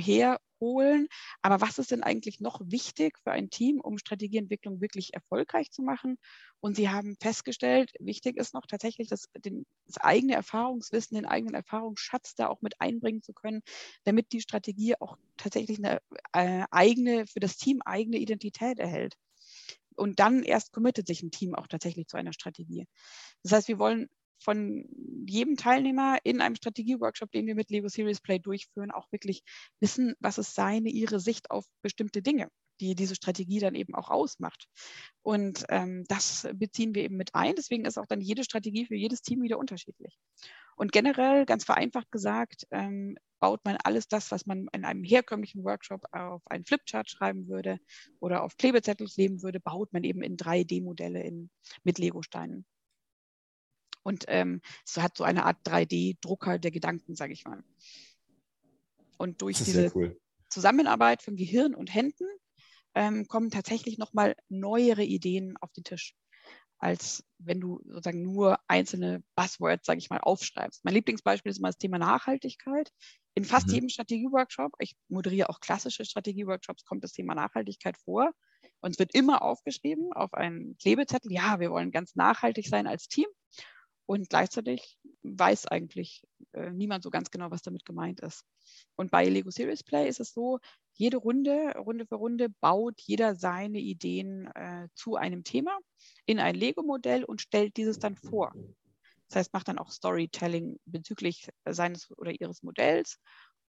herholen. 0.60 1.08
Aber 1.42 1.60
was 1.60 1.78
ist 1.78 1.90
denn 1.90 2.02
eigentlich 2.02 2.40
noch 2.40 2.60
wichtig 2.64 3.18
für 3.22 3.32
ein 3.32 3.50
Team, 3.50 3.80
um 3.80 3.98
Strategieentwicklung 3.98 4.80
wirklich 4.80 5.14
erfolgreich 5.14 5.70
zu 5.70 5.82
machen? 5.82 6.18
Und 6.60 6.76
sie 6.76 6.90
haben 6.90 7.16
festgestellt, 7.20 7.92
wichtig 7.98 8.36
ist 8.36 8.54
noch 8.54 8.66
tatsächlich 8.66 9.08
das, 9.08 9.28
den, 9.36 9.66
das 9.86 9.98
eigene 9.98 10.34
Erfahrungswissen, 10.34 11.16
den 11.16 11.26
eigenen 11.26 11.54
Erfahrungsschatz 11.54 12.34
da 12.34 12.48
auch 12.48 12.60
mit 12.60 12.80
einbringen 12.80 13.22
zu 13.22 13.32
können, 13.32 13.62
damit 14.04 14.32
die 14.32 14.40
Strategie 14.40 14.94
auch 15.00 15.16
tatsächlich 15.36 15.78
eine 15.78 16.00
äh, 16.32 16.64
eigene, 16.70 17.26
für 17.26 17.40
das 17.40 17.56
Team 17.56 17.80
eigene 17.84 18.18
Identität 18.18 18.78
erhält. 18.78 19.14
Und 19.96 20.18
dann 20.18 20.42
erst 20.42 20.72
committet 20.72 21.06
sich 21.06 21.22
ein 21.22 21.30
Team 21.30 21.54
auch 21.54 21.66
tatsächlich 21.66 22.06
zu 22.06 22.16
einer 22.16 22.32
Strategie. 22.32 22.86
Das 23.42 23.52
heißt, 23.52 23.68
wir 23.68 23.78
wollen 23.78 24.08
von 24.40 24.86
jedem 25.26 25.56
Teilnehmer 25.56 26.18
in 26.24 26.40
einem 26.40 26.56
Strategieworkshop, 26.56 27.30
den 27.30 27.46
wir 27.46 27.54
mit 27.54 27.70
Lego 27.70 27.88
Series 27.88 28.20
Play 28.20 28.38
durchführen, 28.38 28.90
auch 28.90 29.10
wirklich 29.12 29.42
wissen, 29.80 30.14
was 30.20 30.38
ist 30.38 30.54
seine, 30.54 30.88
ihre 30.88 31.20
Sicht 31.20 31.50
auf 31.50 31.66
bestimmte 31.82 32.22
Dinge, 32.22 32.48
die 32.80 32.94
diese 32.94 33.14
Strategie 33.14 33.60
dann 33.60 33.74
eben 33.74 33.94
auch 33.94 34.10
ausmacht. 34.10 34.66
Und 35.22 35.64
ähm, 35.68 36.04
das 36.08 36.48
beziehen 36.54 36.94
wir 36.94 37.04
eben 37.04 37.16
mit 37.16 37.34
ein. 37.34 37.54
Deswegen 37.54 37.84
ist 37.84 37.98
auch 37.98 38.06
dann 38.06 38.20
jede 38.20 38.44
Strategie 38.44 38.86
für 38.86 38.96
jedes 38.96 39.22
Team 39.22 39.42
wieder 39.42 39.58
unterschiedlich. 39.58 40.18
Und 40.76 40.92
generell, 40.92 41.44
ganz 41.44 41.64
vereinfacht 41.64 42.10
gesagt, 42.10 42.66
ähm, 42.70 43.16
baut 43.38 43.64
man 43.64 43.76
alles 43.84 44.08
das, 44.08 44.30
was 44.30 44.46
man 44.46 44.68
in 44.72 44.84
einem 44.84 45.04
herkömmlichen 45.04 45.64
Workshop 45.64 46.06
auf 46.12 46.42
einen 46.46 46.64
Flipchart 46.64 47.10
schreiben 47.10 47.48
würde 47.48 47.78
oder 48.20 48.42
auf 48.42 48.56
Klebezettel 48.56 49.06
kleben 49.06 49.42
würde, 49.42 49.60
baut 49.60 49.92
man 49.92 50.04
eben 50.04 50.22
in 50.22 50.36
3D-Modelle 50.36 51.48
mit 51.82 51.98
Lego-Steinen. 51.98 52.64
Und 54.02 54.24
ähm, 54.28 54.60
es 54.86 54.96
hat 54.96 55.16
so 55.16 55.24
eine 55.24 55.44
Art 55.44 55.58
3D-Drucker 55.66 56.58
der 56.58 56.70
Gedanken, 56.70 57.14
sage 57.14 57.32
ich 57.32 57.44
mal. 57.44 57.62
Und 59.18 59.42
durch 59.42 59.58
diese 59.58 59.92
cool. 59.94 60.18
Zusammenarbeit 60.48 61.22
von 61.22 61.36
Gehirn 61.36 61.74
und 61.74 61.94
Händen 61.94 62.26
ähm, 62.94 63.26
kommen 63.28 63.50
tatsächlich 63.50 63.98
nochmal 63.98 64.34
neuere 64.48 65.04
Ideen 65.04 65.56
auf 65.60 65.72
den 65.72 65.84
Tisch, 65.84 66.14
als 66.78 67.24
wenn 67.38 67.60
du 67.60 67.80
sozusagen 67.84 68.22
nur 68.22 68.58
einzelne 68.66 69.22
Buzzwords, 69.36 69.86
sage 69.86 69.98
ich 69.98 70.10
mal, 70.10 70.20
aufschreibst. 70.20 70.84
Mein 70.84 70.94
Lieblingsbeispiel 70.94 71.50
ist 71.50 71.58
immer 71.58 71.68
das 71.68 71.78
Thema 71.78 71.98
Nachhaltigkeit. 71.98 72.90
In 73.34 73.44
fast 73.44 73.68
mhm. 73.68 73.74
jedem 73.74 73.88
Strategieworkshop, 73.90 74.72
ich 74.78 74.96
moderiere 75.08 75.50
auch 75.50 75.60
klassische 75.60 76.04
Strategieworkshops, 76.04 76.84
kommt 76.84 77.04
das 77.04 77.12
Thema 77.12 77.34
Nachhaltigkeit 77.34 77.96
vor. 77.98 78.32
Und 78.80 78.92
es 78.92 78.98
wird 78.98 79.14
immer 79.14 79.42
aufgeschrieben 79.42 80.12
auf 80.12 80.34
einen 80.34 80.76
Klebezettel, 80.78 81.32
ja, 81.32 81.60
wir 81.60 81.70
wollen 81.70 81.90
ganz 81.90 82.16
nachhaltig 82.16 82.66
sein 82.66 82.86
als 82.86 83.08
Team. 83.08 83.26
Und 84.06 84.28
gleichzeitig 84.28 84.98
weiß 85.22 85.66
eigentlich 85.66 86.22
äh, 86.52 86.70
niemand 86.70 87.04
so 87.04 87.10
ganz 87.10 87.30
genau, 87.30 87.50
was 87.50 87.62
damit 87.62 87.84
gemeint 87.84 88.20
ist. 88.20 88.44
Und 88.96 89.10
bei 89.10 89.28
Lego 89.28 89.50
Series 89.50 89.84
Play 89.84 90.08
ist 90.08 90.20
es 90.20 90.32
so, 90.32 90.58
jede 90.94 91.16
Runde, 91.16 91.74
Runde 91.76 92.06
für 92.06 92.16
Runde, 92.16 92.48
baut 92.60 93.00
jeder 93.00 93.34
seine 93.36 93.78
Ideen 93.78 94.46
äh, 94.54 94.88
zu 94.94 95.16
einem 95.16 95.44
Thema 95.44 95.78
in 96.26 96.38
ein 96.40 96.54
Lego-Modell 96.54 97.24
und 97.24 97.40
stellt 97.40 97.76
dieses 97.76 97.98
dann 97.98 98.16
vor. 98.16 98.52
Das 99.28 99.36
heißt, 99.36 99.52
macht 99.52 99.68
dann 99.68 99.78
auch 99.78 99.90
Storytelling 99.90 100.80
bezüglich 100.86 101.48
seines 101.64 102.10
oder 102.18 102.32
ihres 102.32 102.62
Modells 102.64 103.20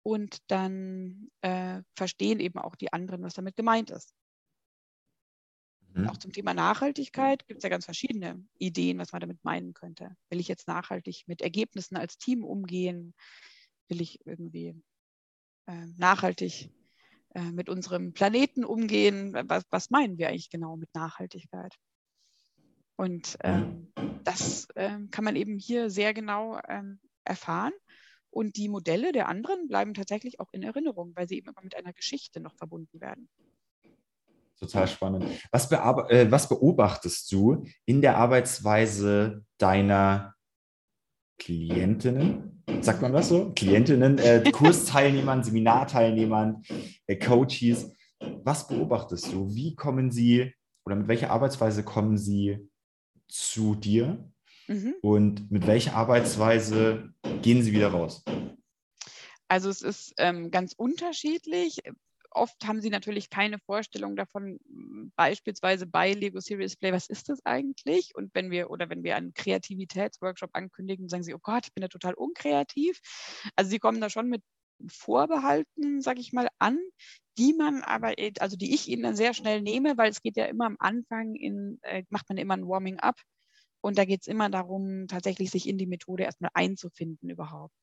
und 0.04 0.40
dann 0.48 1.30
äh, 1.42 1.84
verstehen 1.96 2.40
eben 2.40 2.58
auch 2.58 2.76
die 2.76 2.92
anderen, 2.92 3.22
was 3.22 3.36
damit 3.36 3.56
gemeint 3.56 3.92
ist. 3.92 4.14
Mhm. 5.94 6.10
Auch 6.10 6.18
zum 6.18 6.32
Thema 6.32 6.54
Nachhaltigkeit 6.54 7.48
gibt 7.48 7.60
es 7.60 7.64
ja 7.64 7.70
ganz 7.70 7.86
verschiedene 7.86 8.44
Ideen, 8.58 8.98
was 8.98 9.12
man 9.12 9.22
damit 9.22 9.44
meinen 9.44 9.74
könnte. 9.74 10.16
Will 10.30 10.40
ich 10.40 10.48
jetzt 10.48 10.68
nachhaltig 10.68 11.24
mit 11.28 11.42
Ergebnissen 11.42 11.98
als 11.98 12.18
Team 12.18 12.44
umgehen? 12.44 13.14
Will 13.90 14.02
ich 14.02 14.26
irgendwie 14.26 14.82
äh, 15.68 15.86
nachhaltig 15.98 16.72
äh, 17.34 17.52
mit 17.52 17.70
unserem 17.70 18.14
Planeten 18.14 18.64
umgehen? 18.64 19.34
Was, 19.48 19.66
was, 19.70 19.90
meinen 19.90 20.18
wir 20.18 20.30
eigentlich 20.30 20.50
genau 20.50 20.78
mit 20.78 20.94
Nachhaltigkeit? 20.94 21.76
Und 22.96 23.38
ähm, 23.42 23.92
das 24.24 24.68
ähm, 24.76 25.10
kann 25.12 25.26
man 25.26 25.36
eben 25.36 25.58
hier 25.58 25.90
sehr 25.90 26.14
genau 26.14 26.60
ähm, 26.68 27.00
erfahren. 27.26 27.74
Und 28.30 28.56
die 28.56 28.70
Modelle 28.70 29.12
der 29.12 29.28
anderen 29.28 29.68
bleiben 29.68 29.94
tatsächlich 29.94 30.40
auch 30.40 30.54
in 30.54 30.64
Erinnerung, 30.64 31.12
weil 31.16 31.28
sie 31.28 31.38
eben 31.38 31.50
immer 31.50 31.64
mit 31.64 31.76
einer 31.76 31.92
Geschichte 31.92 32.40
noch 32.40 32.56
verbunden 32.56 33.02
werden. 33.02 33.28
Total 34.62 34.88
spannend. 34.88 35.26
Was, 35.52 35.72
äh, 35.72 36.28
was, 36.30 36.48
beobachtest 36.48 37.32
du 37.32 37.66
in 37.86 38.02
der 38.02 38.18
Arbeitsweise 38.18 39.44
deiner 39.58 40.36
Klientinnen? 41.40 42.64
Sagt 42.82 43.02
man 43.02 43.12
das 43.12 43.30
so? 43.30 43.52
Klientinnen, 43.56 44.20
äh, 44.20 44.44
Kursteilnehmern, 44.52 45.44
Seminarteilnehmern, 45.44 46.62
äh, 47.08 47.16
Coaches. 47.16 47.92
Was 48.44 48.68
beobachtest 48.68 49.34
du? 49.34 49.52
Wie 49.56 49.76
kommen 49.76 50.12
sie 50.12 50.54
oder 50.86 50.96
mit 50.96 51.08
welcher 51.08 51.32
Arbeitsweise 51.32 51.84
kommen 51.84 52.20
sie 52.20 52.70
zu 53.28 53.74
dir? 53.74 54.32
Mhm. 54.68 54.94
Und 55.02 55.52
mit 55.52 55.66
welcher 55.66 55.96
Arbeitsweise 55.96 57.10
gehen 57.42 57.64
sie 57.64 57.72
wieder 57.72 57.88
raus? 57.88 58.24
Also 59.48 59.70
es 59.70 59.82
ist 59.82 60.14
ähm, 60.18 60.52
ganz 60.52 60.74
unterschiedlich 60.74 61.82
oft 62.32 62.66
haben 62.66 62.82
sie 62.82 62.90
natürlich 62.90 63.30
keine 63.30 63.60
Vorstellung 63.60 64.16
davon, 64.16 64.60
beispielsweise 65.16 65.86
bei 65.86 66.14
Lego 66.14 66.40
Serious 66.40 66.76
Play, 66.76 66.92
was 66.92 67.08
ist 67.08 67.30
das 67.30 67.46
eigentlich? 67.46 68.12
Und 68.16 68.34
wenn 68.34 68.52
wir 68.52 68.70
oder 68.70 68.90
wenn 68.90 69.04
wir 69.04 69.16
einen 69.16 69.34
Kreativitätsworkshop 69.34 70.52
ankündigen, 70.54 71.10
sagen 71.10 71.24
sie, 71.24 71.34
oh 71.34 71.40
Gott, 71.42 71.66
ich 71.66 71.74
bin 71.74 71.82
da 71.82 71.88
total 71.88 72.14
unkreativ. 72.14 73.00
Also 73.56 73.72
sie 73.72 73.80
kommen 73.80 74.02
da 74.02 74.10
schon 74.10 74.30
mit 74.30 74.44
Vorbehalten, 74.90 76.02
sage 76.02 76.22
ich 76.22 76.34
mal, 76.34 76.48
an, 76.60 76.80
die 77.38 77.54
man 77.54 77.82
aber, 77.82 78.14
also 78.40 78.58
die 78.58 78.74
ich 78.74 78.88
ihnen 78.88 79.04
dann 79.04 79.16
sehr 79.16 79.34
schnell 79.34 79.62
nehme, 79.62 79.98
weil 79.98 80.10
es 80.10 80.22
geht 80.22 80.38
ja 80.38 80.46
immer 80.46 80.66
am 80.66 80.78
Anfang 80.80 81.36
in, 81.36 81.80
äh, 81.84 82.04
macht 82.10 82.30
man 82.30 82.38
immer 82.38 82.56
ein 82.56 82.68
Warming 82.68 83.00
up. 83.00 83.22
Und 83.84 83.98
da 83.98 84.06
geht 84.06 84.22
es 84.22 84.28
immer 84.28 84.50
darum, 84.50 85.08
tatsächlich 85.08 85.50
sich 85.50 85.68
in 85.68 85.78
die 85.78 85.88
Methode 85.88 86.24
erstmal 86.24 86.52
einzufinden 86.54 87.30
überhaupt. 87.30 87.74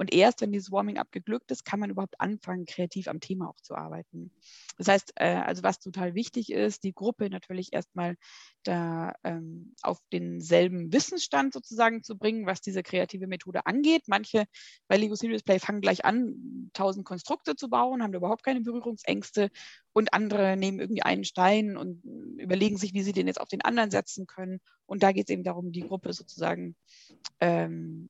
Und 0.00 0.14
erst 0.14 0.40
wenn 0.40 0.50
dieses 0.50 0.72
Warming-up 0.72 1.12
geglückt 1.12 1.50
ist, 1.50 1.66
kann 1.66 1.78
man 1.78 1.90
überhaupt 1.90 2.18
anfangen, 2.22 2.64
kreativ 2.64 3.06
am 3.06 3.20
Thema 3.20 3.50
auch 3.50 3.60
zu 3.60 3.74
arbeiten. 3.74 4.32
Das 4.78 4.88
heißt, 4.88 5.12
äh, 5.16 5.34
also 5.34 5.62
was 5.62 5.78
total 5.78 6.14
wichtig 6.14 6.50
ist, 6.50 6.84
die 6.84 6.94
Gruppe 6.94 7.28
natürlich 7.28 7.74
erstmal 7.74 8.16
da 8.62 9.12
ähm, 9.24 9.74
auf 9.82 9.98
denselben 10.10 10.90
Wissensstand 10.90 11.52
sozusagen 11.52 12.02
zu 12.02 12.16
bringen, 12.16 12.46
was 12.46 12.62
diese 12.62 12.82
kreative 12.82 13.26
Methode 13.26 13.66
angeht. 13.66 14.04
Manche 14.06 14.46
bei 14.88 14.96
Lego 14.96 15.14
Serious 15.16 15.42
Play 15.42 15.58
fangen 15.58 15.82
gleich 15.82 16.02
an, 16.02 16.70
tausend 16.72 17.04
Konstrukte 17.04 17.54
zu 17.54 17.68
bauen, 17.68 18.02
haben 18.02 18.12
da 18.12 18.16
überhaupt 18.16 18.42
keine 18.42 18.62
Berührungsängste 18.62 19.50
und 19.92 20.14
andere 20.14 20.56
nehmen 20.56 20.80
irgendwie 20.80 21.02
einen 21.02 21.24
Stein 21.24 21.76
und 21.76 22.02
überlegen 22.38 22.78
sich, 22.78 22.94
wie 22.94 23.02
sie 23.02 23.12
den 23.12 23.26
jetzt 23.26 23.40
auf 23.40 23.48
den 23.48 23.60
anderen 23.60 23.90
setzen 23.90 24.26
können. 24.26 24.62
Und 24.86 25.02
da 25.02 25.12
geht 25.12 25.28
es 25.28 25.34
eben 25.34 25.44
darum, 25.44 25.72
die 25.72 25.86
Gruppe 25.86 26.14
sozusagen 26.14 26.74
ähm, 27.40 28.08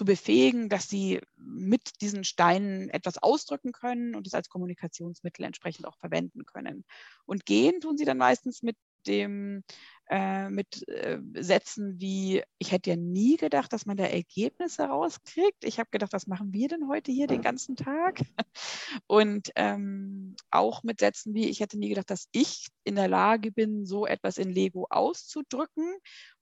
zu 0.00 0.06
befähigen, 0.06 0.70
dass 0.70 0.88
sie 0.88 1.20
mit 1.36 2.00
diesen 2.00 2.24
Steinen 2.24 2.88
etwas 2.88 3.18
ausdrücken 3.18 3.72
können 3.72 4.14
und 4.14 4.26
es 4.26 4.32
als 4.32 4.48
Kommunikationsmittel 4.48 5.44
entsprechend 5.44 5.86
auch 5.86 5.98
verwenden 5.98 6.46
können. 6.46 6.86
Und 7.26 7.44
gehen 7.44 7.82
tun 7.82 7.98
sie 7.98 8.06
dann 8.06 8.16
meistens 8.16 8.62
mit 8.62 8.78
dem 9.06 9.62
äh, 10.08 10.48
mit 10.48 10.88
äh, 10.88 11.20
Sätzen 11.34 12.00
wie, 12.00 12.42
ich 12.58 12.72
hätte 12.72 12.90
ja 12.90 12.96
nie 12.96 13.36
gedacht, 13.36 13.72
dass 13.74 13.84
man 13.84 13.98
da 13.98 14.04
Ergebnisse 14.04 14.84
rauskriegt. 14.84 15.64
Ich 15.64 15.78
habe 15.78 15.90
gedacht, 15.92 16.14
was 16.14 16.26
machen 16.26 16.52
wir 16.54 16.68
denn 16.68 16.88
heute 16.88 17.12
hier 17.12 17.26
den 17.26 17.42
ganzen 17.42 17.76
Tag? 17.76 18.20
Und 19.06 19.50
ähm, 19.54 20.34
auch 20.50 20.82
mit 20.82 21.00
Sätzen 21.00 21.34
wie, 21.34 21.48
ich 21.48 21.60
hätte 21.60 21.78
nie 21.78 21.90
gedacht, 21.90 22.10
dass 22.10 22.28
ich 22.32 22.68
in 22.84 22.96
der 22.96 23.08
Lage 23.08 23.52
bin, 23.52 23.84
so 23.84 24.06
etwas 24.06 24.38
in 24.38 24.50
Lego 24.50 24.86
auszudrücken. 24.88 25.94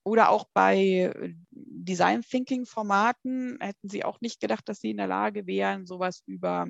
Oder 0.08 0.30
auch 0.30 0.46
bei 0.54 0.76
äh, 0.76 1.34
Design 1.50 2.22
Thinking 2.22 2.66
Formaten 2.66 3.58
hätten 3.60 3.88
sie 3.88 4.04
auch 4.04 4.20
nicht 4.20 4.40
gedacht, 4.40 4.68
dass 4.68 4.80
sie 4.80 4.90
in 4.90 4.96
der 4.96 5.06
Lage 5.06 5.46
wären, 5.46 5.86
sowas 5.86 6.22
über 6.26 6.66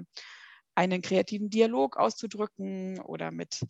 einen 0.75 1.03
kreativen 1.03 1.49
Dialog 1.49 1.97
auszudrücken 1.97 3.01
oder 3.01 3.31
mit 3.31 3.65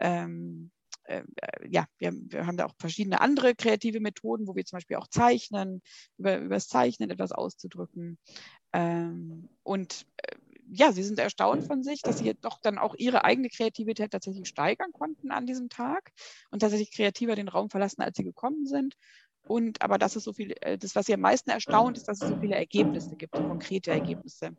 ähm, 0.00 0.70
äh, 1.04 1.22
ja, 1.68 1.86
wir, 1.98 2.12
wir, 2.12 2.46
haben 2.46 2.56
da 2.56 2.66
auch 2.66 2.74
verschiedene 2.78 3.20
andere 3.20 3.54
kreative 3.54 4.00
Methoden, 4.00 4.46
wo 4.46 4.54
wir 4.54 4.64
zum 4.64 4.76
Beispiel 4.76 4.96
auch 4.96 5.08
zeichnen, 5.08 5.82
über, 6.18 6.38
über 6.38 6.54
das 6.54 6.68
Zeichnen 6.68 7.10
etwas 7.10 7.32
auszudrücken. 7.32 8.18
Ähm, 8.72 9.48
und 9.62 10.06
äh, 10.18 10.36
ja, 10.70 10.92
sie 10.92 11.02
sind 11.02 11.18
erstaunt 11.18 11.64
von 11.64 11.82
sich, 11.82 12.02
dass 12.02 12.18
sie 12.18 12.34
doch 12.40 12.60
dann 12.60 12.78
auch 12.78 12.94
ihre 12.96 13.24
eigene 13.24 13.48
Kreativität 13.48 14.10
tatsächlich 14.10 14.48
steigern 14.48 14.92
konnten 14.92 15.30
an 15.30 15.46
diesem 15.46 15.68
Tag 15.68 16.12
und 16.50 16.60
tatsächlich 16.60 16.92
kreativer 16.92 17.34
den 17.34 17.48
Raum 17.48 17.70
verlassen, 17.70 18.02
als 18.02 18.16
sie 18.16 18.24
gekommen 18.24 18.66
sind. 18.66 18.94
Und 19.46 19.80
aber 19.80 19.98
dass 19.98 20.16
es 20.16 20.24
so 20.24 20.32
viel, 20.32 20.54
äh, 20.60 20.76
das, 20.76 20.94
was 20.94 21.06
sie 21.06 21.14
am 21.14 21.20
meisten 21.20 21.50
erstaunt, 21.50 21.96
ist, 21.96 22.06
dass 22.08 22.20
es 22.20 22.28
so 22.28 22.36
viele 22.38 22.54
Ergebnisse 22.54 23.16
gibt, 23.16 23.32
konkrete 23.32 23.90
Ergebnisse. 23.90 24.56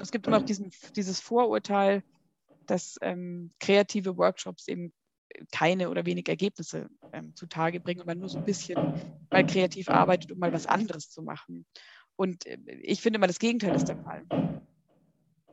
Es 0.00 0.12
gibt 0.12 0.26
immer 0.26 0.38
noch 0.38 0.44
diesen, 0.44 0.70
dieses 0.94 1.20
Vorurteil, 1.20 2.04
dass 2.66 2.96
ähm, 3.02 3.52
kreative 3.58 4.16
Workshops 4.16 4.68
eben 4.68 4.92
keine 5.50 5.90
oder 5.90 6.06
wenig 6.06 6.28
Ergebnisse 6.28 6.88
ähm, 7.12 7.34
zutage 7.34 7.80
bringen 7.80 8.00
und 8.00 8.06
man 8.06 8.18
nur 8.18 8.28
so 8.28 8.38
ein 8.38 8.44
bisschen 8.44 8.78
mal 9.30 9.44
kreativ 9.44 9.88
arbeitet, 9.88 10.30
um 10.30 10.38
mal 10.38 10.52
was 10.52 10.66
anderes 10.66 11.10
zu 11.10 11.22
machen. 11.22 11.66
Und 12.16 12.46
äh, 12.46 12.58
ich 12.82 13.00
finde 13.00 13.18
mal, 13.18 13.26
das 13.26 13.40
Gegenteil 13.40 13.74
ist 13.74 13.88
der 13.88 13.98
Fall. 13.98 14.24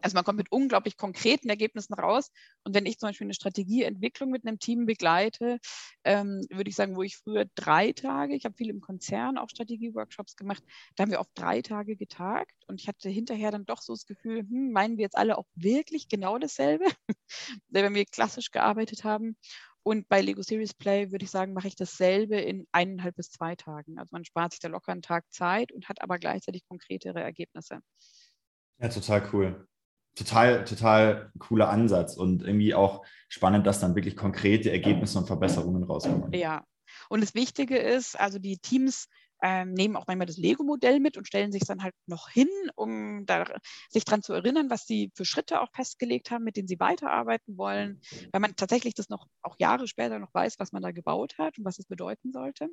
Also 0.02 0.16
man 0.16 0.24
kommt 0.24 0.38
mit 0.38 0.52
unglaublich 0.52 0.98
konkreten 0.98 1.50
Ergebnissen 1.50 1.94
raus. 1.94 2.32
Und 2.64 2.76
wenn 2.76 2.86
ich 2.86 2.98
zum 3.00 3.10
Beispiel 3.10 3.26
eine 3.26 3.34
Strategieentwicklung 3.34 4.30
mit 4.30 4.46
einem 4.46 4.60
Team 4.60 4.86
begleite, 4.86 5.60
ähm, 6.04 6.42
würde 6.50 6.70
ich 6.70 6.76
sagen, 6.76 6.96
wo 6.96 7.04
ich 7.04 7.18
früher 7.18 7.46
drei 7.56 7.92
Tage, 7.92 8.36
ich 8.36 8.46
habe 8.46 8.56
viel 8.56 8.70
im 8.70 8.82
Konzern 8.82 9.38
auch 9.38 9.50
Strategieworkshops 9.50 10.36
gemacht, 10.36 10.64
da 10.96 11.04
haben 11.04 11.12
wir 11.12 11.20
oft 11.20 11.32
drei 11.36 11.62
Tage 11.62 11.96
getagt. 11.96 12.56
Und 12.68 12.82
ich 12.82 12.88
hatte 12.88 13.10
hinterher 13.10 13.52
dann 13.52 13.66
doch 13.66 13.82
so 13.82 13.94
das 13.94 14.06
Gefühl, 14.06 14.40
hm, 14.40 14.72
meinen 14.72 14.98
wir 14.98 15.04
jetzt 15.04 15.18
alle 15.18 15.38
auch 15.38 15.46
wirklich 15.56 16.08
genau 16.08 16.38
dasselbe, 16.38 16.86
wenn 17.70 17.94
wir 17.94 18.06
klassisch 18.06 18.52
gearbeitet 18.52 19.04
haben. 19.04 19.38
Und 19.84 20.08
bei 20.10 20.22
Lego 20.22 20.44
Series 20.44 20.76
Play 20.76 21.12
würde 21.12 21.26
ich 21.26 21.32
sagen, 21.32 21.54
mache 21.54 21.68
ich 21.68 21.76
dasselbe 21.76 22.40
in 22.40 22.68
eineinhalb 22.72 23.16
bis 23.16 23.32
zwei 23.32 23.56
Tagen. 23.56 23.98
Also 23.98 24.10
man 24.12 24.26
spart 24.26 24.52
sich 24.52 24.60
da 24.60 24.68
locker 24.68 24.92
einen 24.92 25.02
Tag 25.02 25.26
Zeit 25.32 25.72
und 25.72 25.90
hat 25.90 26.02
aber 26.02 26.20
gleichzeitig 26.20 26.64
konkretere 26.68 27.20
Ergebnisse. 27.20 27.80
Ja, 28.78 28.90
total 28.90 29.28
cool 29.34 29.68
total, 30.16 30.66
total 30.66 31.32
cooler 31.40 31.70
Ansatz 31.70 32.16
und 32.18 32.44
irgendwie 32.44 32.74
auch 32.74 33.06
spannend, 33.30 33.66
dass 33.66 33.80
dann 33.80 33.96
wirklich 33.96 34.16
konkrete 34.16 34.72
Ergebnisse 34.72 35.18
und 35.18 35.28
Verbesserungen 35.28 35.84
rauskommen. 35.84 36.34
Ja. 36.34 36.64
Und 37.10 37.22
das 37.22 37.34
Wichtige 37.34 37.78
ist, 37.78 38.20
also 38.20 38.40
die 38.40 38.58
Teams 38.58 39.08
ähm, 39.42 39.74
nehmen 39.74 39.96
auch 39.96 40.08
manchmal 40.08 40.28
das 40.28 40.38
Lego-Modell 40.38 41.00
mit 41.00 41.18
und 41.18 41.28
stellen 41.28 41.52
sich 41.52 41.64
dann 41.64 41.84
halt 41.84 41.96
noch 42.06 42.30
hin, 42.30 42.50
um 42.76 43.26
da, 43.26 43.46
sich 43.90 44.06
daran 44.06 44.22
zu 44.22 44.34
erinnern, 44.34 44.70
was 44.70 44.86
sie 44.86 45.12
für 45.16 45.26
Schritte 45.26 45.62
auch 45.62 45.72
festgelegt 45.74 46.32
haben, 46.32 46.44
mit 46.44 46.58
denen 46.58 46.68
sie 46.68 46.80
weiterarbeiten 46.80 47.58
wollen, 47.58 48.02
weil 48.32 48.42
man 48.42 48.56
tatsächlich 48.56 48.94
das 48.94 49.10
noch 49.10 49.28
auch 49.42 49.56
Jahre 49.60 49.88
später 49.88 50.20
noch 50.20 50.34
weiß, 50.34 50.60
was 50.60 50.72
man 50.72 50.84
da 50.84 50.92
gebaut 50.92 51.38
hat 51.38 51.58
und 51.58 51.66
was 51.66 51.80
es 51.80 51.86
bedeuten 51.86 52.32
sollte. 52.32 52.70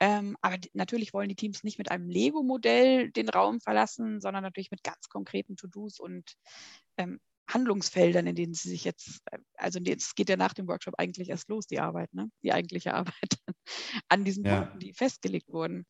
Ähm, 0.00 0.36
aber 0.40 0.58
die, 0.58 0.70
natürlich 0.72 1.12
wollen 1.12 1.28
die 1.28 1.36
Teams 1.36 1.62
nicht 1.62 1.78
mit 1.78 1.90
einem 1.90 2.08
Lego-Modell 2.08 3.10
den 3.10 3.28
Raum 3.28 3.60
verlassen, 3.60 4.20
sondern 4.20 4.42
natürlich 4.42 4.70
mit 4.70 4.82
ganz 4.82 5.08
konkreten 5.08 5.56
To-Dos 5.56 6.00
und 6.00 6.36
ähm, 6.96 7.20
Handlungsfeldern, 7.52 8.26
in 8.26 8.34
denen 8.34 8.54
sie 8.54 8.68
sich 8.68 8.84
jetzt, 8.84 9.20
also 9.56 9.78
es 9.80 10.14
geht 10.14 10.28
ja 10.28 10.36
nach 10.36 10.54
dem 10.54 10.68
Workshop 10.68 10.94
eigentlich 10.98 11.28
erst 11.28 11.48
los, 11.48 11.66
die 11.66 11.80
Arbeit, 11.80 12.12
ne? 12.14 12.30
die 12.42 12.52
eigentliche 12.52 12.94
Arbeit 12.94 13.38
an 14.08 14.24
diesen 14.24 14.44
ja. 14.44 14.62
Punkten, 14.62 14.78
die 14.80 14.92
festgelegt 14.92 15.52
wurden. 15.52 15.86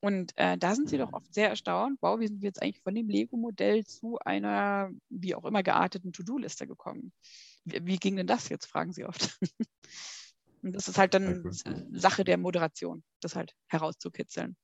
Und 0.00 0.32
äh, 0.36 0.56
da 0.56 0.74
sind 0.74 0.88
sie 0.88 0.98
doch 0.98 1.12
oft 1.12 1.34
sehr 1.34 1.48
erstaunt, 1.48 1.98
wow, 2.00 2.20
wie 2.20 2.28
sind 2.28 2.40
wir 2.40 2.48
jetzt 2.48 2.62
eigentlich 2.62 2.82
von 2.82 2.94
dem 2.94 3.08
Lego-Modell 3.08 3.84
zu 3.84 4.18
einer, 4.20 4.90
wie 5.08 5.34
auch 5.34 5.44
immer, 5.44 5.62
gearteten 5.62 6.12
To-Do-Liste 6.12 6.68
gekommen? 6.68 7.12
Wie, 7.64 7.84
wie, 7.84 7.96
ging 7.96 8.14
denn 8.16 8.28
das 8.28 8.48
jetzt, 8.48 8.66
fragen 8.66 8.92
sie 8.92 9.04
oft. 9.04 9.38
Und 10.62 10.72
das 10.72 10.88
ist 10.88 10.98
halt 10.98 11.14
dann 11.14 11.44
Sache 11.92 12.24
der 12.24 12.36
Moderation, 12.36 13.02
das 13.20 13.34
halt 13.34 13.54
herauszukitzeln. 13.68 14.56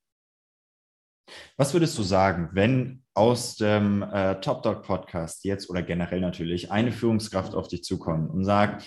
Was 1.56 1.72
würdest 1.72 1.96
du 1.98 2.02
sagen, 2.02 2.50
wenn 2.52 3.02
aus 3.14 3.56
dem 3.56 4.02
äh, 4.02 4.40
Top 4.40 4.62
Dog 4.62 4.82
Podcast 4.82 5.44
jetzt 5.44 5.70
oder 5.70 5.82
generell 5.82 6.20
natürlich 6.20 6.70
eine 6.70 6.92
Führungskraft 6.92 7.54
auf 7.54 7.68
dich 7.68 7.84
zukommt 7.84 8.30
und 8.30 8.44
sagt, 8.44 8.84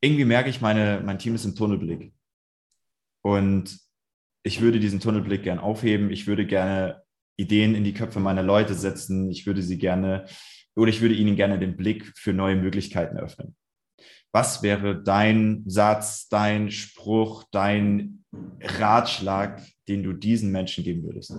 irgendwie 0.00 0.24
merke 0.24 0.48
ich, 0.48 0.60
meine, 0.60 1.02
mein 1.04 1.18
Team 1.18 1.34
ist 1.34 1.44
im 1.44 1.56
Tunnelblick 1.56 2.12
und 3.22 3.78
ich 4.44 4.60
würde 4.60 4.78
diesen 4.78 5.00
Tunnelblick 5.00 5.42
gern 5.42 5.58
aufheben, 5.58 6.10
ich 6.10 6.26
würde 6.26 6.46
gerne 6.46 7.02
Ideen 7.36 7.74
in 7.74 7.84
die 7.84 7.94
Köpfe 7.94 8.20
meiner 8.20 8.42
Leute 8.42 8.74
setzen, 8.74 9.30
ich 9.30 9.46
würde 9.46 9.62
sie 9.62 9.78
gerne 9.78 10.26
oder 10.76 10.90
ich 10.90 11.00
würde 11.00 11.14
ihnen 11.14 11.34
gerne 11.34 11.58
den 11.58 11.76
Blick 11.76 12.12
für 12.16 12.32
neue 12.32 12.56
Möglichkeiten 12.56 13.18
öffnen. 13.18 13.56
Was 14.32 14.62
wäre 14.62 15.02
dein 15.02 15.64
Satz, 15.66 16.28
dein 16.28 16.70
Spruch, 16.70 17.44
dein 17.50 18.24
Ratschlag, 18.60 19.60
den 19.88 20.02
du 20.02 20.12
diesen 20.12 20.50
Menschen 20.50 20.84
geben 20.84 21.02
würdest? 21.04 21.34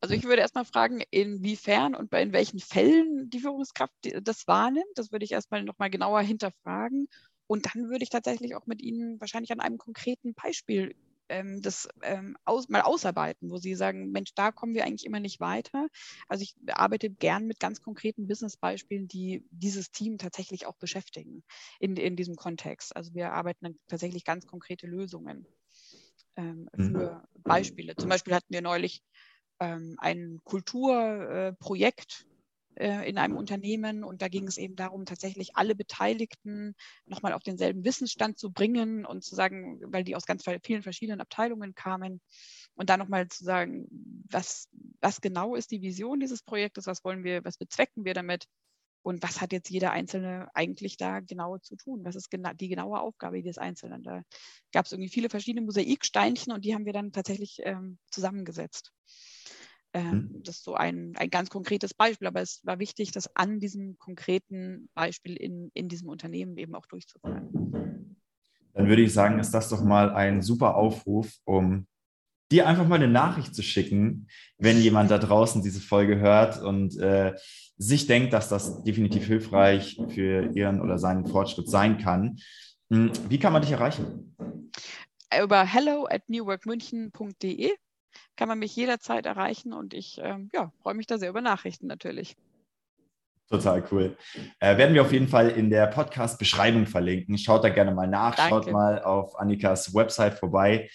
Also 0.00 0.14
ich 0.14 0.24
würde 0.24 0.42
erstmal 0.42 0.64
fragen, 0.64 1.02
inwiefern 1.10 1.94
und 1.94 2.10
bei 2.10 2.22
in 2.22 2.32
welchen 2.32 2.60
Fällen 2.60 3.28
die 3.30 3.40
Führungskraft 3.40 3.92
das 4.22 4.46
wahrnimmt. 4.46 4.86
Das 4.94 5.10
würde 5.10 5.24
ich 5.24 5.32
erstmal 5.32 5.64
nochmal 5.64 5.90
genauer 5.90 6.20
hinterfragen. 6.20 7.08
Und 7.48 7.66
dann 7.66 7.88
würde 7.88 8.04
ich 8.04 8.10
tatsächlich 8.10 8.54
auch 8.54 8.66
mit 8.66 8.82
Ihnen 8.82 9.20
wahrscheinlich 9.20 9.52
an 9.52 9.60
einem 9.60 9.78
konkreten 9.78 10.34
Beispiel 10.34 10.94
ähm, 11.28 11.62
das 11.62 11.88
ähm, 12.02 12.36
aus, 12.44 12.68
mal 12.68 12.82
ausarbeiten, 12.82 13.50
wo 13.50 13.58
sie 13.58 13.74
sagen, 13.74 14.10
Mensch, 14.10 14.34
da 14.34 14.50
kommen 14.52 14.74
wir 14.74 14.84
eigentlich 14.84 15.06
immer 15.06 15.20
nicht 15.20 15.40
weiter. 15.40 15.88
Also 16.26 16.42
ich 16.42 16.54
arbeite 16.68 17.10
gern 17.10 17.46
mit 17.46 17.60
ganz 17.60 17.80
konkreten 17.82 18.26
Business-Beispielen, 18.26 19.08
die 19.08 19.44
dieses 19.50 19.90
Team 19.90 20.18
tatsächlich 20.18 20.66
auch 20.66 20.76
beschäftigen 20.76 21.42
in, 21.80 21.96
in 21.96 22.16
diesem 22.16 22.36
Kontext. 22.36 22.94
Also 22.96 23.14
wir 23.14 23.32
arbeiten 23.32 23.64
dann 23.64 23.78
tatsächlich 23.88 24.24
ganz 24.24 24.46
konkrete 24.46 24.86
Lösungen 24.86 25.46
ähm, 26.38 26.68
mhm. 26.74 26.84
für 26.84 27.22
mhm. 27.34 27.42
Beispiele. 27.42 27.96
Zum 27.96 28.08
Beispiel 28.08 28.34
hatten 28.34 28.52
wir 28.52 28.62
neulich 28.62 29.02
ähm, 29.60 29.96
ein 29.98 30.38
Kulturprojekt 30.44 32.26
äh, 32.76 33.08
in 33.08 33.18
einem 33.18 33.36
Unternehmen. 33.36 34.04
Und 34.04 34.22
da 34.22 34.28
ging 34.28 34.46
es 34.46 34.56
eben 34.56 34.76
darum, 34.76 35.04
tatsächlich 35.04 35.56
alle 35.56 35.74
Beteiligten 35.74 36.74
nochmal 37.06 37.32
auf 37.32 37.42
denselben 37.42 37.84
Wissensstand 37.84 38.38
zu 38.38 38.52
bringen 38.52 39.04
und 39.04 39.24
zu 39.24 39.34
sagen, 39.34 39.80
weil 39.86 40.04
die 40.04 40.16
aus 40.16 40.26
ganz 40.26 40.44
vielen 40.62 40.82
verschiedenen 40.82 41.20
Abteilungen 41.20 41.74
kamen. 41.74 42.20
Und 42.74 42.88
dann 42.88 43.00
nochmal 43.00 43.26
zu 43.26 43.44
sagen, 43.44 43.86
was, 44.30 44.68
was 45.00 45.20
genau 45.20 45.56
ist 45.56 45.72
die 45.72 45.82
Vision 45.82 46.20
dieses 46.20 46.42
Projektes, 46.42 46.86
was 46.86 47.04
wollen 47.04 47.24
wir, 47.24 47.44
was 47.44 47.58
bezwecken 47.58 48.04
wir 48.04 48.14
damit 48.14 48.46
und 49.02 49.22
was 49.22 49.40
hat 49.40 49.52
jetzt 49.52 49.70
jeder 49.70 49.92
Einzelne 49.92 50.48
eigentlich 50.54 50.96
da 50.96 51.20
genau 51.20 51.58
zu 51.58 51.76
tun? 51.76 52.04
Was 52.04 52.16
ist 52.16 52.30
gena 52.30 52.54
die 52.54 52.68
genaue 52.68 53.00
Aufgabe 53.00 53.42
des 53.42 53.58
Einzelnen? 53.58 54.02
Da 54.02 54.22
gab 54.72 54.86
es 54.86 54.92
irgendwie 54.92 55.10
viele 55.10 55.28
verschiedene 55.28 55.64
Mosaiksteinchen 55.64 56.52
und 56.52 56.64
die 56.64 56.74
haben 56.74 56.84
wir 56.84 56.92
dann 56.92 57.12
tatsächlich 57.12 57.60
ähm, 57.64 57.98
zusammengesetzt. 58.10 58.92
Ähm, 59.94 60.30
mhm. 60.32 60.42
Das 60.42 60.56
ist 60.56 60.64
so 60.64 60.74
ein, 60.74 61.14
ein 61.16 61.30
ganz 61.30 61.48
konkretes 61.48 61.94
Beispiel, 61.94 62.28
aber 62.28 62.42
es 62.42 62.60
war 62.64 62.78
wichtig, 62.78 63.10
das 63.12 63.34
an 63.34 63.60
diesem 63.60 63.98
konkreten 63.98 64.88
Beispiel 64.94 65.36
in, 65.36 65.70
in 65.74 65.88
diesem 65.88 66.08
Unternehmen 66.08 66.58
eben 66.58 66.74
auch 66.74 66.86
durchzuführen. 66.86 68.16
Dann 68.74 68.88
würde 68.88 69.02
ich 69.02 69.12
sagen, 69.12 69.38
ist 69.38 69.52
das 69.52 69.70
doch 69.70 69.82
mal 69.82 70.10
ein 70.10 70.42
super 70.42 70.76
Aufruf, 70.76 71.38
um 71.44 71.86
dir 72.50 72.66
einfach 72.66 72.86
mal 72.86 72.96
eine 72.96 73.08
Nachricht 73.08 73.54
zu 73.54 73.62
schicken, 73.62 74.28
wenn 74.58 74.80
jemand 74.80 75.10
da 75.10 75.18
draußen 75.18 75.62
diese 75.62 75.80
Folge 75.80 76.18
hört 76.18 76.62
und 76.62 76.96
äh, 76.98 77.34
sich 77.76 78.06
denkt, 78.06 78.32
dass 78.32 78.48
das 78.48 78.82
definitiv 78.82 79.26
hilfreich 79.26 80.00
für 80.08 80.50
ihren 80.54 80.80
oder 80.80 80.98
seinen 80.98 81.26
Fortschritt 81.26 81.68
sein 81.68 81.98
kann. 81.98 82.38
Hm, 82.90 83.12
wie 83.28 83.38
kann 83.38 83.52
man 83.52 83.62
dich 83.62 83.72
erreichen? 83.72 84.36
Über 85.42 85.64
hello 85.64 86.06
at 86.10 86.28
newworkmünchen.de 86.28 87.72
kann 88.36 88.48
man 88.48 88.58
mich 88.58 88.74
jederzeit 88.74 89.26
erreichen 89.26 89.72
und 89.72 89.94
ich 89.94 90.18
ähm, 90.22 90.48
ja, 90.54 90.72
freue 90.82 90.94
mich 90.94 91.06
da 91.06 91.18
sehr 91.18 91.28
über 91.28 91.42
Nachrichten 91.42 91.86
natürlich. 91.86 92.36
Total 93.50 93.82
cool. 93.90 94.16
Äh, 94.58 94.76
werden 94.76 94.94
wir 94.94 95.02
auf 95.02 95.12
jeden 95.12 95.28
Fall 95.28 95.50
in 95.50 95.70
der 95.70 95.86
Podcast-Beschreibung 95.86 96.86
verlinken. 96.86 97.38
Schaut 97.38 97.64
da 97.64 97.70
gerne 97.70 97.92
mal 97.92 98.06
nach, 98.06 98.34
Danke. 98.34 98.50
schaut 98.50 98.72
mal 98.72 99.02
auf 99.02 99.38
Annikas 99.38 99.94
Website 99.94 100.38
vorbei 100.38 100.88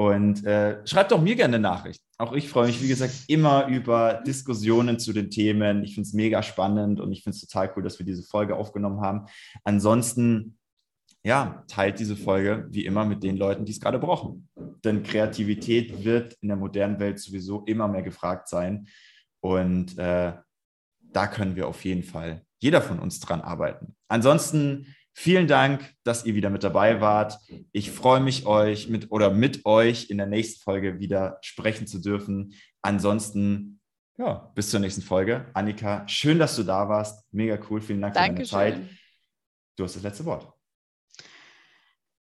und 0.00 0.46
äh, 0.46 0.78
schreibt 0.86 1.12
auch 1.12 1.20
mir 1.20 1.36
gerne 1.36 1.56
eine 1.56 1.62
Nachricht. 1.62 2.00
Auch 2.16 2.32
ich 2.32 2.48
freue 2.48 2.68
mich, 2.68 2.82
wie 2.82 2.88
gesagt, 2.88 3.12
immer 3.28 3.66
über 3.66 4.22
Diskussionen 4.26 4.98
zu 4.98 5.12
den 5.12 5.28
Themen. 5.30 5.84
Ich 5.84 5.92
finde 5.92 6.06
es 6.06 6.14
mega 6.14 6.42
spannend 6.42 7.00
und 7.00 7.12
ich 7.12 7.22
finde 7.22 7.36
es 7.36 7.42
total 7.42 7.70
cool, 7.76 7.82
dass 7.82 7.98
wir 7.98 8.06
diese 8.06 8.22
Folge 8.22 8.56
aufgenommen 8.56 9.02
haben. 9.02 9.26
Ansonsten 9.62 10.56
ja, 11.22 11.64
teilt 11.68 11.98
diese 11.98 12.16
Folge 12.16 12.66
wie 12.70 12.86
immer 12.86 13.04
mit 13.04 13.22
den 13.22 13.36
Leuten, 13.36 13.66
die 13.66 13.72
es 13.72 13.80
gerade 13.80 13.98
brauchen. 13.98 14.48
Denn 14.82 15.02
Kreativität 15.02 16.02
wird 16.02 16.32
in 16.40 16.48
der 16.48 16.56
modernen 16.56 16.98
Welt 16.98 17.18
sowieso 17.18 17.64
immer 17.66 17.86
mehr 17.86 18.02
gefragt 18.02 18.48
sein. 18.48 18.88
Und 19.40 19.98
äh, 19.98 20.32
da 21.12 21.26
können 21.26 21.56
wir 21.56 21.68
auf 21.68 21.84
jeden 21.84 22.04
Fall 22.04 22.40
jeder 22.58 22.80
von 22.80 23.00
uns 23.00 23.20
dran 23.20 23.42
arbeiten. 23.42 23.94
Ansonsten 24.08 24.86
vielen 25.12 25.46
Dank, 25.46 25.94
dass 26.04 26.24
ihr 26.24 26.34
wieder 26.34 26.50
mit 26.50 26.64
dabei 26.64 27.00
wart. 27.00 27.38
Ich 27.72 27.90
freue 27.90 28.20
mich, 28.20 28.46
euch 28.46 28.88
mit 28.88 29.10
oder 29.10 29.30
mit 29.30 29.64
euch 29.66 30.10
in 30.10 30.18
der 30.18 30.26
nächsten 30.26 30.62
Folge 30.62 30.98
wieder 30.98 31.38
sprechen 31.42 31.86
zu 31.86 32.00
dürfen. 32.00 32.54
Ansonsten, 32.82 33.80
ja, 34.18 34.50
bis 34.54 34.70
zur 34.70 34.80
nächsten 34.80 35.02
Folge. 35.02 35.50
Annika, 35.54 36.06
schön, 36.08 36.38
dass 36.38 36.56
du 36.56 36.62
da 36.62 36.88
warst. 36.88 37.24
Mega 37.32 37.58
cool. 37.68 37.80
Vielen 37.80 38.02
Dank 38.02 38.14
für 38.14 38.20
Dankeschön. 38.20 38.58
deine 38.58 38.86
Zeit. 38.86 38.96
Du 39.76 39.84
hast 39.84 39.96
das 39.96 40.02
letzte 40.02 40.24
Wort. 40.24 40.52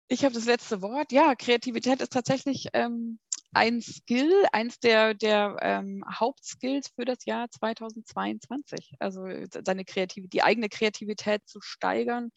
Ich 0.08 0.24
habe 0.24 0.34
das 0.34 0.46
letzte 0.46 0.82
Wort. 0.82 1.10
Ja, 1.10 1.34
Kreativität 1.34 2.00
ist 2.00 2.12
tatsächlich 2.12 2.68
ähm, 2.74 3.18
ein 3.52 3.80
Skill, 3.80 4.30
eins 4.52 4.78
der, 4.78 5.14
der 5.14 5.56
ähm, 5.62 6.04
Hauptskills 6.12 6.92
für 6.94 7.04
das 7.04 7.24
Jahr 7.24 7.50
2022. 7.50 8.92
Also 8.98 9.26
seine 9.64 9.84
Kreativität, 9.84 10.32
die 10.32 10.42
eigene 10.42 10.68
Kreativität 10.68 11.48
zu 11.48 11.60
steigern, 11.60 12.30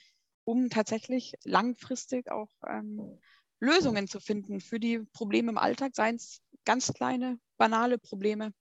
um 0.49 0.69
tatsächlich 0.71 1.33
langfristig 1.43 2.31
auch 2.31 2.49
ähm, 2.67 3.19
Lösungen 3.59 4.07
zu 4.07 4.19
finden 4.19 4.61
für 4.61 4.79
die 4.79 4.99
Probleme 5.13 5.51
im 5.51 5.59
Alltag, 5.59 5.95
seien 5.95 6.15
es 6.15 6.41
ganz 6.65 6.91
kleine, 6.91 7.37
banale 7.57 7.99
Probleme, 7.99 8.51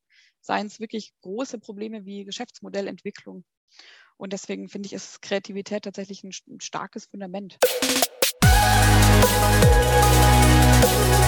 seien 0.43 0.67
es 0.67 0.81
wirklich 0.81 1.15
große 1.23 1.59
Probleme 1.59 2.05
wie 2.05 2.27
Geschäftsmodellentwicklung. 2.27 3.43
Und 4.19 4.35
deswegen 4.35 4.69
finde 4.69 4.89
ich, 4.89 4.93
ist 4.93 5.23
Kreativität 5.23 5.85
tatsächlich 5.85 6.23
ein, 6.25 6.61
starkes 6.61 7.07
Fundament. 7.07 7.59
Música 10.81 11.28